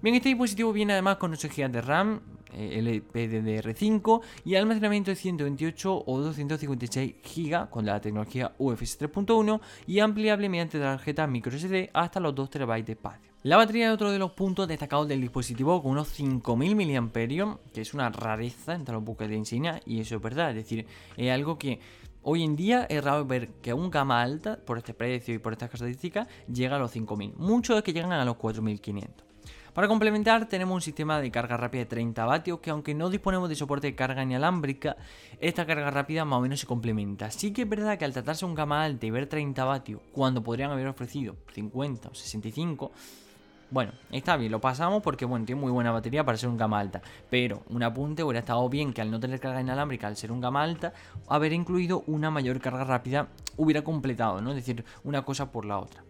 Bien, 0.01 0.15
este 0.15 0.29
dispositivo 0.29 0.73
viene 0.73 0.93
además 0.93 1.17
con 1.17 1.33
8 1.33 1.49
GB 1.49 1.73
de 1.73 1.81
RAM, 1.81 2.21
eh, 2.53 2.81
LPDDR5 2.81 4.21
y 4.45 4.55
almacenamiento 4.55 5.11
de 5.11 5.17
128 5.17 6.05
o 6.07 6.21
256 6.21 7.15
GB 7.21 7.69
con 7.69 7.85
la 7.85 8.01
tecnología 8.01 8.53
UFS 8.59 9.01
3.1 9.01 9.61
y 9.89 9.99
ampliable 9.99 10.49
mediante 10.49 10.79
tarjeta 10.79 11.27
microSD 11.27 11.91
hasta 11.93 12.21
los 12.21 12.33
2 12.33 12.49
TB 12.49 12.85
de 12.85 12.93
espacio. 12.93 13.33
La 13.43 13.57
batería 13.57 13.89
es 13.89 13.93
otro 13.93 14.13
de 14.13 14.21
los 14.21 14.31
puntos 14.33 14.69
destacados 14.69 15.09
del 15.09 15.21
dispositivo 15.21 15.83
con 15.83 15.91
unos 15.91 16.07
5000 16.09 16.77
mAh, 16.77 17.59
que 17.73 17.81
es 17.81 17.93
una 17.93 18.09
rareza 18.11 18.75
entre 18.75 18.95
los 18.95 19.03
buques 19.03 19.29
de 19.29 19.35
insignia 19.35 19.81
y 19.85 19.99
eso 19.99 20.15
es 20.15 20.23
verdad, 20.23 20.51
es 20.51 20.57
decir, 20.57 20.87
es 21.17 21.33
algo 21.33 21.59
que 21.59 21.81
Hoy 22.23 22.43
en 22.43 22.57
día 22.57 22.85
es 22.91 23.03
raro 23.03 23.25
ver 23.25 23.49
que 23.63 23.73
un 23.73 23.91
gama 23.91 24.21
alta, 24.21 24.59
por 24.59 24.77
este 24.77 24.93
precio 24.93 25.35
y 25.35 25.39
por 25.39 25.53
estas 25.53 25.71
características, 25.71 26.29
llega 26.53 26.77
a 26.77 26.79
los 26.79 26.91
5000. 26.91 27.35
Muchos 27.37 27.79
es 27.79 27.83
que 27.85 27.93
llegan 27.93 28.13
a 28.13 28.25
los 28.25 28.37
4500. 28.37 29.28
Para 29.75 29.87
complementar 29.87 30.49
tenemos 30.49 30.75
un 30.75 30.81
sistema 30.81 31.21
de 31.21 31.31
carga 31.31 31.57
rápida 31.57 31.83
de 31.83 31.87
30 31.87 32.25
vatios 32.25 32.61
que 32.61 32.71
aunque 32.71 32.95
no 32.95 33.11
disponemos 33.11 33.49
de 33.49 33.55
soporte 33.55 33.87
de 33.87 33.95
carga 33.95 34.23
inalámbrica, 34.23 34.97
esta 35.41 35.67
carga 35.67 35.91
rápida 35.91 36.25
más 36.25 36.39
o 36.39 36.43
menos 36.43 36.61
se 36.61 36.67
complementa. 36.67 37.31
Sí 37.31 37.53
que 37.53 37.63
es 37.63 37.69
verdad 37.69 37.99
que 37.99 38.05
al 38.05 38.13
tratarse 38.13 38.45
un 38.45 38.55
gama 38.55 38.83
alta 38.83 39.07
y 39.07 39.11
ver 39.11 39.27
30 39.27 39.65
vatios 39.65 40.01
cuando 40.13 40.43
podrían 40.43 40.71
haber 40.71 40.89
ofrecido 40.89 41.37
50 41.55 42.09
o 42.09 42.15
65, 42.15 42.93
bueno, 43.71 43.93
está 44.11 44.39
bien, 44.39 44.51
lo 44.51 44.63
pasamos 44.63 45.03
porque 45.03 45.27
bueno, 45.27 45.45
tiene 45.45 45.61
muy 45.61 45.71
buena 45.71 45.93
batería 45.93 46.25
para 46.25 46.39
ser 46.39 46.49
un 46.49 46.57
gama 46.57 46.81
alta. 46.81 47.03
Pero 47.29 47.63
un 47.69 47.83
apunte 47.83 48.25
hubiera 48.25 48.41
estado 48.41 48.67
bien 48.71 48.95
que 48.95 49.03
al 49.03 49.11
no 49.11 49.21
tener 49.21 49.39
carga 49.41 49.61
inalámbrica, 49.61 50.07
al 50.07 50.17
ser 50.17 50.33
un 50.33 50.41
gama 50.41 50.63
alta, 50.63 50.95
haber 51.29 51.53
incluido 51.53 52.03
una 52.07 52.31
mayor 52.31 52.61
carga 52.61 52.85
rápida 52.85 53.29
hubiera 53.59 53.83
completado, 53.83 54.41
¿no? 54.41 54.51
Es 54.51 54.57
decir, 54.57 54.85
una 55.05 55.23
cosa 55.23 55.53
por 55.53 55.67
la 55.67 55.79
otra. 55.79 56.03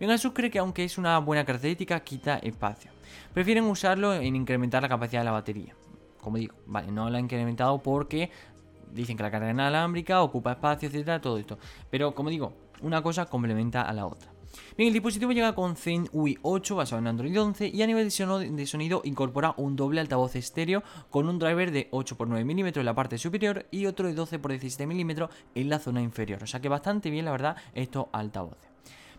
Bien, 0.00 0.10
Asus 0.10 0.32
cree 0.32 0.50
que 0.50 0.58
aunque 0.58 0.82
es 0.82 0.98
una 0.98 1.18
buena 1.18 1.44
característica, 1.44 2.00
quita 2.00 2.38
espacio. 2.38 2.93
Prefieren 3.32 3.64
usarlo 3.64 4.14
en 4.14 4.36
incrementar 4.36 4.82
la 4.82 4.88
capacidad 4.88 5.20
de 5.20 5.26
la 5.26 5.32
batería. 5.32 5.74
Como 6.20 6.38
digo, 6.38 6.54
vale, 6.66 6.90
no 6.90 7.10
la 7.10 7.18
han 7.18 7.24
incrementado 7.24 7.82
porque 7.82 8.30
dicen 8.92 9.16
que 9.16 9.22
la 9.22 9.30
carga 9.30 9.50
inalámbrica 9.50 10.22
ocupa 10.22 10.52
espacio, 10.52 10.88
etcétera, 10.88 11.20
todo 11.20 11.38
esto. 11.38 11.58
Pero 11.90 12.14
como 12.14 12.30
digo, 12.30 12.54
una 12.82 13.02
cosa 13.02 13.26
complementa 13.26 13.82
a 13.82 13.92
la 13.92 14.06
otra. 14.06 14.34
Bien, 14.76 14.88
el 14.88 14.92
dispositivo 14.92 15.32
llega 15.32 15.54
con 15.54 15.74
UI 16.12 16.38
8 16.42 16.76
basado 16.76 17.00
en 17.00 17.08
Android 17.08 17.40
11 17.40 17.68
y 17.68 17.82
a 17.82 17.86
nivel 17.86 18.08
de 18.08 18.66
sonido 18.66 19.02
incorpora 19.04 19.54
un 19.56 19.76
doble 19.76 20.00
altavoz 20.00 20.36
estéreo 20.36 20.82
con 21.10 21.28
un 21.28 21.38
driver 21.38 21.70
de 21.70 21.90
8x9 21.90 22.44
mm 22.44 22.78
en 22.78 22.84
la 22.84 22.94
parte 22.94 23.18
superior 23.18 23.66
y 23.70 23.86
otro 23.86 24.06
de 24.06 24.14
12x17 24.14 24.86
mm 24.86 25.28
en 25.54 25.68
la 25.68 25.78
zona 25.78 26.02
inferior. 26.02 26.42
O 26.42 26.46
sea 26.46 26.60
que 26.60 26.68
bastante 26.68 27.10
bien, 27.10 27.24
la 27.24 27.32
verdad, 27.32 27.56
estos 27.74 28.06
altavoces. 28.12 28.73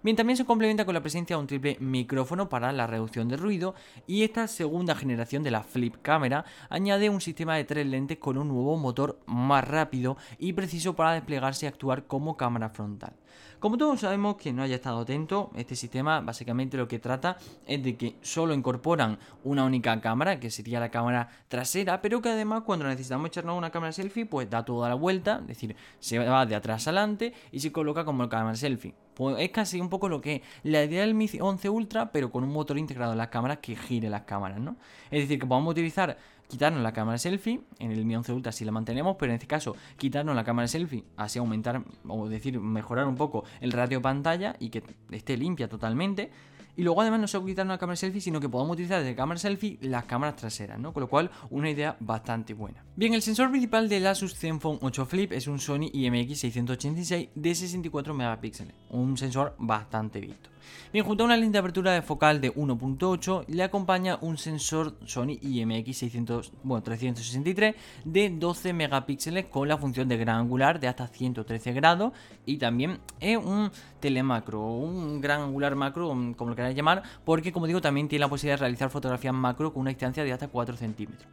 Bien, 0.05 0.15
también 0.15 0.37
se 0.37 0.45
complementa 0.45 0.85
con 0.85 0.93
la 0.93 1.01
presencia 1.01 1.35
de 1.35 1.41
un 1.41 1.47
triple 1.47 1.77
micrófono 1.79 2.47
para 2.47 2.71
la 2.71 2.85
reducción 2.85 3.27
de 3.27 3.37
ruido 3.37 3.73
y 4.05 4.21
esta 4.21 4.47
segunda 4.47 4.93
generación 4.93 5.41
de 5.41 5.49
la 5.49 5.63
flip 5.63 5.95
cámara 6.03 6.45
añade 6.69 7.09
un 7.09 7.21
sistema 7.21 7.55
de 7.55 7.63
tres 7.63 7.87
lentes 7.87 8.19
con 8.19 8.37
un 8.37 8.49
nuevo 8.49 8.77
motor 8.77 9.17
más 9.25 9.67
rápido 9.67 10.15
y 10.37 10.53
preciso 10.53 10.95
para 10.95 11.13
desplegarse 11.13 11.65
y 11.65 11.69
actuar 11.69 12.05
como 12.05 12.37
cámara 12.37 12.69
frontal. 12.69 13.15
Como 13.59 13.77
todos 13.77 14.01
sabemos, 14.01 14.35
que 14.35 14.53
no 14.53 14.63
haya 14.63 14.75
estado 14.75 14.99
atento, 14.99 15.51
este 15.55 15.75
sistema 15.75 16.21
básicamente 16.21 16.77
lo 16.77 16.87
que 16.87 16.99
trata 16.99 17.37
es 17.65 17.83
de 17.83 17.95
que 17.95 18.15
solo 18.21 18.53
incorporan 18.53 19.17
una 19.43 19.63
única 19.63 19.99
cámara, 20.01 20.39
que 20.39 20.51
sería 20.51 20.79
la 20.79 20.91
cámara 20.91 21.29
trasera, 21.47 22.01
pero 22.01 22.21
que 22.21 22.29
además 22.29 22.63
cuando 22.65 22.85
necesitamos 22.85 23.27
echarnos 23.27 23.57
una 23.57 23.71
cámara 23.71 23.91
selfie, 23.91 24.25
pues 24.25 24.49
da 24.49 24.63
toda 24.63 24.89
la 24.89 24.95
vuelta, 24.95 25.39
es 25.41 25.47
decir, 25.47 25.75
se 25.99 26.19
va 26.19 26.45
de 26.45 26.55
atrás 26.55 26.87
adelante 26.87 27.33
y 27.51 27.59
se 27.59 27.71
coloca 27.71 28.05
como 28.05 28.27
cámara 28.29 28.55
selfie. 28.55 28.93
Pues 29.15 29.37
es 29.39 29.49
casi 29.49 29.79
un 29.79 29.89
poco 29.89 30.09
lo 30.09 30.19
que 30.19 30.43
la 30.63 30.83
idea 30.83 31.01
del 31.01 31.13
Mi 31.13 31.29
11 31.39 31.69
Ultra, 31.69 32.11
pero 32.11 32.29
con 32.29 32.43
un 32.43 32.51
motor 32.51 32.77
integrado 32.77 33.13
en 33.13 33.17
las 33.17 33.29
cámaras 33.29 33.59
que 33.59 33.75
gire 33.75 34.09
las 34.09 34.23
cámaras, 34.23 34.59
¿no? 34.59 34.75
Es 35.09 35.21
decir, 35.21 35.39
que 35.39 35.47
podamos 35.47 35.71
utilizar, 35.71 36.17
quitarnos 36.47 36.81
la 36.81 36.93
cámara 36.93 37.17
selfie, 37.17 37.61
en 37.79 37.91
el 37.91 38.05
Mi 38.05 38.15
11 38.15 38.33
Ultra 38.33 38.51
sí 38.51 38.65
la 38.65 38.71
mantenemos, 38.71 39.15
pero 39.19 39.31
en 39.31 39.35
este 39.35 39.47
caso 39.47 39.75
quitarnos 39.97 40.35
la 40.35 40.43
cámara 40.43 40.67
selfie, 40.67 41.03
así 41.17 41.39
aumentar, 41.39 41.83
o 42.07 42.27
decir, 42.27 42.59
mejorar 42.59 43.07
un 43.07 43.15
poco 43.15 43.43
el 43.61 43.71
ratio 43.71 44.01
pantalla 44.01 44.55
y 44.59 44.69
que 44.69 44.83
esté 45.11 45.37
limpia 45.37 45.67
totalmente. 45.67 46.31
Y 46.77 46.83
luego 46.83 47.01
además 47.01 47.21
no 47.21 47.27
solo 47.27 47.45
quitar 47.45 47.65
una 47.65 47.77
cámara 47.77 47.95
selfie, 47.95 48.19
sino 48.19 48.41
que 48.41 48.49
podamos 48.49 48.73
utilizar 48.73 48.99
desde 48.99 49.15
cámara 49.15 49.39
selfie 49.39 49.77
las 49.81 50.03
cámaras 50.03 50.35
traseras, 50.35 50.77
¿no? 50.77 50.91
Con 50.91 51.01
lo 51.01 51.07
cual, 51.07 51.31
una 51.49 51.69
idea 51.69 51.95
bastante 52.01 52.53
buena. 52.53 52.83
Bien, 52.97 53.13
el 53.13 53.21
sensor 53.21 53.49
principal 53.49 53.87
del 53.87 54.05
Asus 54.07 54.35
Zenfone 54.35 54.79
8 54.81 55.05
Flip 55.05 55.31
es 55.31 55.47
un 55.47 55.59
Sony 55.59 55.89
IMX686 55.93 57.29
de 57.33 57.55
64 57.55 58.13
megapíxeles, 58.13 58.75
un 58.89 59.17
sensor 59.17 59.55
bastante 59.57 60.19
visto. 60.19 60.49
Bien, 60.93 61.05
junto 61.05 61.23
a 61.23 61.25
una 61.25 61.37
lente 61.37 61.53
de 61.53 61.59
apertura 61.59 62.01
focal 62.01 62.39
de 62.39 62.53
1.8 62.53 63.45
le 63.47 63.63
acompaña 63.63 64.17
un 64.21 64.37
sensor 64.37 64.95
Sony 65.05 65.39
IMX363 65.41 67.75
de 68.05 68.29
12 68.29 68.73
megapíxeles 68.73 69.45
con 69.45 69.67
la 69.67 69.77
función 69.77 70.07
de 70.07 70.17
gran 70.17 70.37
angular 70.37 70.79
de 70.79 70.87
hasta 70.87 71.07
113 71.07 71.73
grados 71.73 72.13
y 72.45 72.57
también 72.57 72.99
es 73.19 73.37
un 73.37 73.71
telemacro, 73.99 74.61
un 74.61 75.21
gran 75.21 75.41
angular 75.41 75.75
macro, 75.75 76.07
como 76.07 76.49
lo 76.49 76.55
queráis 76.55 76.75
llamar, 76.75 77.03
porque 77.23 77.51
como 77.51 77.67
digo 77.67 77.81
también 77.81 78.07
tiene 78.07 78.21
la 78.21 78.29
posibilidad 78.29 78.57
de 78.57 78.61
realizar 78.61 78.89
fotografías 78.89 79.33
macro 79.33 79.73
con 79.73 79.81
una 79.81 79.89
distancia 79.89 80.23
de 80.23 80.31
hasta 80.31 80.47
4 80.47 80.77
centímetros. 80.77 81.27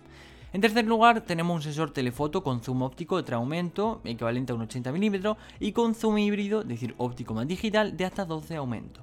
En 0.52 0.60
tercer 0.60 0.86
lugar, 0.86 1.22
tenemos 1.22 1.56
un 1.56 1.62
sensor 1.62 1.92
telefoto 1.92 2.42
con 2.42 2.62
zoom 2.62 2.82
óptico 2.82 3.16
de 3.16 3.22
3 3.22 3.36
aumento, 3.36 4.02
equivalente 4.04 4.52
a 4.52 4.54
un 4.54 4.62
80 4.62 4.92
mm, 4.92 5.36
y 5.60 5.72
con 5.72 5.94
zoom 5.94 6.18
híbrido, 6.18 6.60
es 6.60 6.68
decir, 6.68 6.94
óptico 6.98 7.32
más 7.32 7.48
digital, 7.48 7.96
de 7.96 8.04
hasta 8.04 8.26
12 8.26 8.56
aumentos. 8.56 9.02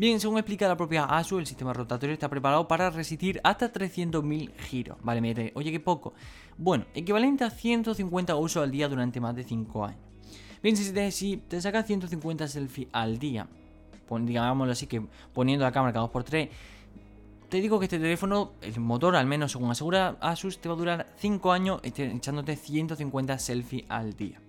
Bien, 0.00 0.18
según 0.18 0.38
explica 0.38 0.66
la 0.66 0.78
propia 0.78 1.04
ASU, 1.04 1.40
el 1.40 1.46
sistema 1.46 1.74
rotatorio 1.74 2.14
está 2.14 2.26
preparado 2.30 2.66
para 2.66 2.88
resistir 2.88 3.38
hasta 3.44 3.70
300.000 3.70 4.50
giros. 4.56 4.96
Vale, 5.02 5.20
me 5.20 5.52
oye, 5.54 5.70
qué 5.70 5.78
poco. 5.78 6.14
Bueno, 6.56 6.86
equivalente 6.94 7.44
a 7.44 7.50
150 7.50 8.34
usos 8.34 8.62
al 8.62 8.70
día 8.70 8.88
durante 8.88 9.20
más 9.20 9.36
de 9.36 9.44
5 9.44 9.84
años. 9.84 10.00
Bien, 10.62 10.74
si 10.74 10.90
te, 10.94 11.10
si 11.10 11.36
te 11.36 11.60
sacas 11.60 11.86
150 11.86 12.48
selfies 12.48 12.88
al 12.92 13.18
día, 13.18 13.46
digámoslo 14.22 14.72
así, 14.72 14.86
que 14.86 15.02
poniendo 15.34 15.66
la 15.66 15.72
cámara 15.72 15.92
cada 15.92 16.06
2x3, 16.06 16.48
te 17.50 17.60
digo 17.60 17.78
que 17.78 17.84
este 17.84 17.98
teléfono, 17.98 18.52
el 18.62 18.80
motor, 18.80 19.14
al 19.16 19.26
menos 19.26 19.52
según 19.52 19.70
asegura 19.70 20.16
Asus, 20.22 20.62
te 20.62 20.70
va 20.70 20.76
a 20.76 20.78
durar 20.78 21.12
5 21.18 21.52
años 21.52 21.80
echándote 21.82 22.56
150 22.56 23.38
selfies 23.38 23.84
al 23.90 24.14
día. 24.14 24.40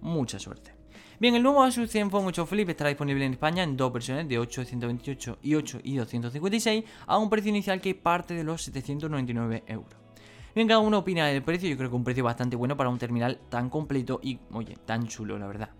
Mucha 0.00 0.38
suerte. 0.38 0.81
Bien, 1.22 1.36
el 1.36 1.42
nuevo 1.44 1.62
Asus 1.62 1.88
Zenfone 1.88 2.26
8 2.26 2.46
Flip 2.46 2.68
estará 2.68 2.88
disponible 2.88 3.24
en 3.24 3.34
España 3.34 3.62
en 3.62 3.76
dos 3.76 3.92
versiones 3.92 4.28
de 4.28 4.40
8 4.40 4.64
128 4.64 5.38
y 5.40 5.54
8 5.54 5.78
y 5.84 5.94
256 5.94 6.84
a 7.06 7.16
un 7.16 7.30
precio 7.30 7.50
inicial 7.50 7.80
que 7.80 7.94
parte 7.94 8.34
de 8.34 8.42
los 8.42 8.60
799 8.62 9.62
euros. 9.68 9.94
Bien, 10.52 10.66
cada 10.66 10.80
uno 10.80 10.98
opina 10.98 11.28
del 11.28 11.44
precio, 11.44 11.68
yo 11.70 11.76
creo 11.76 11.90
que 11.90 11.94
un 11.94 12.02
precio 12.02 12.24
bastante 12.24 12.56
bueno 12.56 12.76
para 12.76 12.90
un 12.90 12.98
terminal 12.98 13.38
tan 13.48 13.70
completo 13.70 14.18
y, 14.20 14.40
oye, 14.50 14.76
tan 14.84 15.06
chulo, 15.06 15.38
la 15.38 15.46
verdad. 15.46 15.70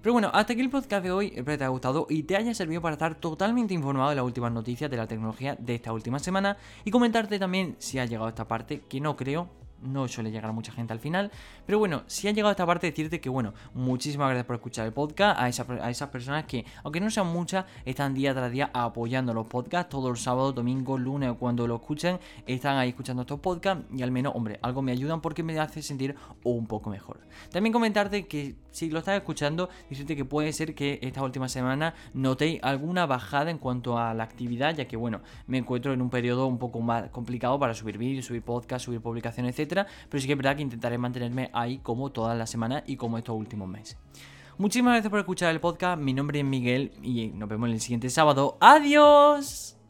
Pero 0.00 0.12
bueno, 0.12 0.30
hasta 0.32 0.52
aquí 0.52 0.62
el 0.62 0.70
podcast 0.70 1.02
de 1.02 1.10
hoy, 1.10 1.26
espero 1.34 1.46
que 1.46 1.58
te 1.58 1.64
haya 1.64 1.70
gustado 1.70 2.06
y 2.08 2.22
te 2.22 2.36
haya 2.36 2.54
servido 2.54 2.80
para 2.80 2.92
estar 2.92 3.16
totalmente 3.16 3.74
informado 3.74 4.10
de 4.10 4.14
las 4.14 4.24
últimas 4.24 4.52
noticias 4.52 4.88
de 4.88 4.98
la 4.98 5.08
tecnología 5.08 5.56
de 5.58 5.74
esta 5.74 5.92
última 5.92 6.20
semana 6.20 6.58
y 6.84 6.92
comentarte 6.92 7.40
también 7.40 7.74
si 7.80 7.98
ha 7.98 8.04
llegado 8.04 8.26
a 8.26 8.28
esta 8.28 8.46
parte, 8.46 8.82
que 8.88 9.00
no 9.00 9.16
creo, 9.16 9.50
no 9.82 10.08
suele 10.08 10.30
llegar 10.30 10.50
a 10.50 10.52
mucha 10.52 10.72
gente 10.72 10.92
al 10.92 11.00
final. 11.00 11.30
Pero 11.66 11.78
bueno, 11.78 12.02
si 12.06 12.28
han 12.28 12.34
llegado 12.34 12.50
a 12.50 12.52
esta 12.52 12.66
parte, 12.66 12.86
decirte 12.86 13.20
que 13.20 13.28
bueno, 13.28 13.52
muchísimas 13.74 14.28
gracias 14.28 14.46
por 14.46 14.56
escuchar 14.56 14.86
el 14.86 14.92
podcast, 14.92 15.38
a, 15.38 15.84
a 15.84 15.90
esas 15.90 16.08
personas 16.08 16.44
que, 16.44 16.64
aunque 16.84 17.00
no 17.00 17.10
sean 17.10 17.26
muchas, 17.26 17.64
están 17.84 18.14
día 18.14 18.34
tras 18.34 18.50
día 18.50 18.70
apoyando 18.72 19.34
los 19.34 19.46
podcasts, 19.46 19.90
todos 19.90 20.10
los 20.10 20.22
sábados, 20.22 20.54
domingos, 20.54 21.00
lunes 21.00 21.30
o 21.30 21.36
cuando 21.36 21.66
lo 21.66 21.76
escuchen, 21.76 22.18
están 22.46 22.76
ahí 22.78 22.90
escuchando 22.90 23.22
estos 23.22 23.40
podcasts 23.40 23.84
y 23.92 24.02
al 24.02 24.10
menos, 24.10 24.32
hombre, 24.34 24.58
algo 24.62 24.82
me 24.82 24.92
ayudan 24.92 25.20
porque 25.20 25.42
me 25.42 25.58
hace 25.58 25.82
sentir 25.82 26.14
un 26.44 26.66
poco 26.66 26.90
mejor. 26.90 27.20
También 27.50 27.72
comentarte 27.72 28.26
que 28.26 28.56
si 28.70 28.90
lo 28.90 29.00
estás 29.00 29.16
escuchando, 29.16 29.68
decirte 29.90 30.16
que 30.16 30.24
puede 30.24 30.52
ser 30.52 30.74
que 30.74 30.98
esta 31.02 31.22
última 31.22 31.48
semana 31.48 31.94
notéis 32.14 32.60
alguna 32.62 33.06
bajada 33.06 33.50
en 33.50 33.58
cuanto 33.58 33.98
a 33.98 34.14
la 34.14 34.24
actividad, 34.24 34.74
ya 34.74 34.86
que 34.86 34.96
bueno, 34.96 35.20
me 35.46 35.58
encuentro 35.58 35.92
en 35.92 36.00
un 36.00 36.10
periodo 36.10 36.46
un 36.46 36.58
poco 36.58 36.80
más 36.80 37.10
complicado 37.10 37.58
para 37.58 37.74
subir 37.74 37.98
vídeos, 37.98 38.26
subir 38.26 38.42
podcasts, 38.42 38.84
subir 38.84 39.00
publicaciones, 39.00 39.58
etc 39.58 39.71
pero 40.08 40.20
sí 40.20 40.26
que 40.26 40.32
es 40.32 40.38
verdad 40.38 40.56
que 40.56 40.62
intentaré 40.62 40.98
mantenerme 40.98 41.50
ahí 41.52 41.78
como 41.78 42.10
toda 42.10 42.34
la 42.34 42.46
semana 42.46 42.82
y 42.86 42.96
como 42.96 43.18
estos 43.18 43.36
últimos 43.36 43.68
meses. 43.68 43.98
Muchísimas 44.58 44.92
gracias 44.92 45.10
por 45.10 45.18
escuchar 45.18 45.50
el 45.50 45.60
podcast, 45.60 46.00
mi 46.00 46.12
nombre 46.12 46.40
es 46.40 46.44
Miguel 46.44 46.92
y 47.02 47.28
nos 47.28 47.48
vemos 47.48 47.70
el 47.70 47.80
siguiente 47.80 48.10
sábado. 48.10 48.58
¡Adiós! 48.60 49.81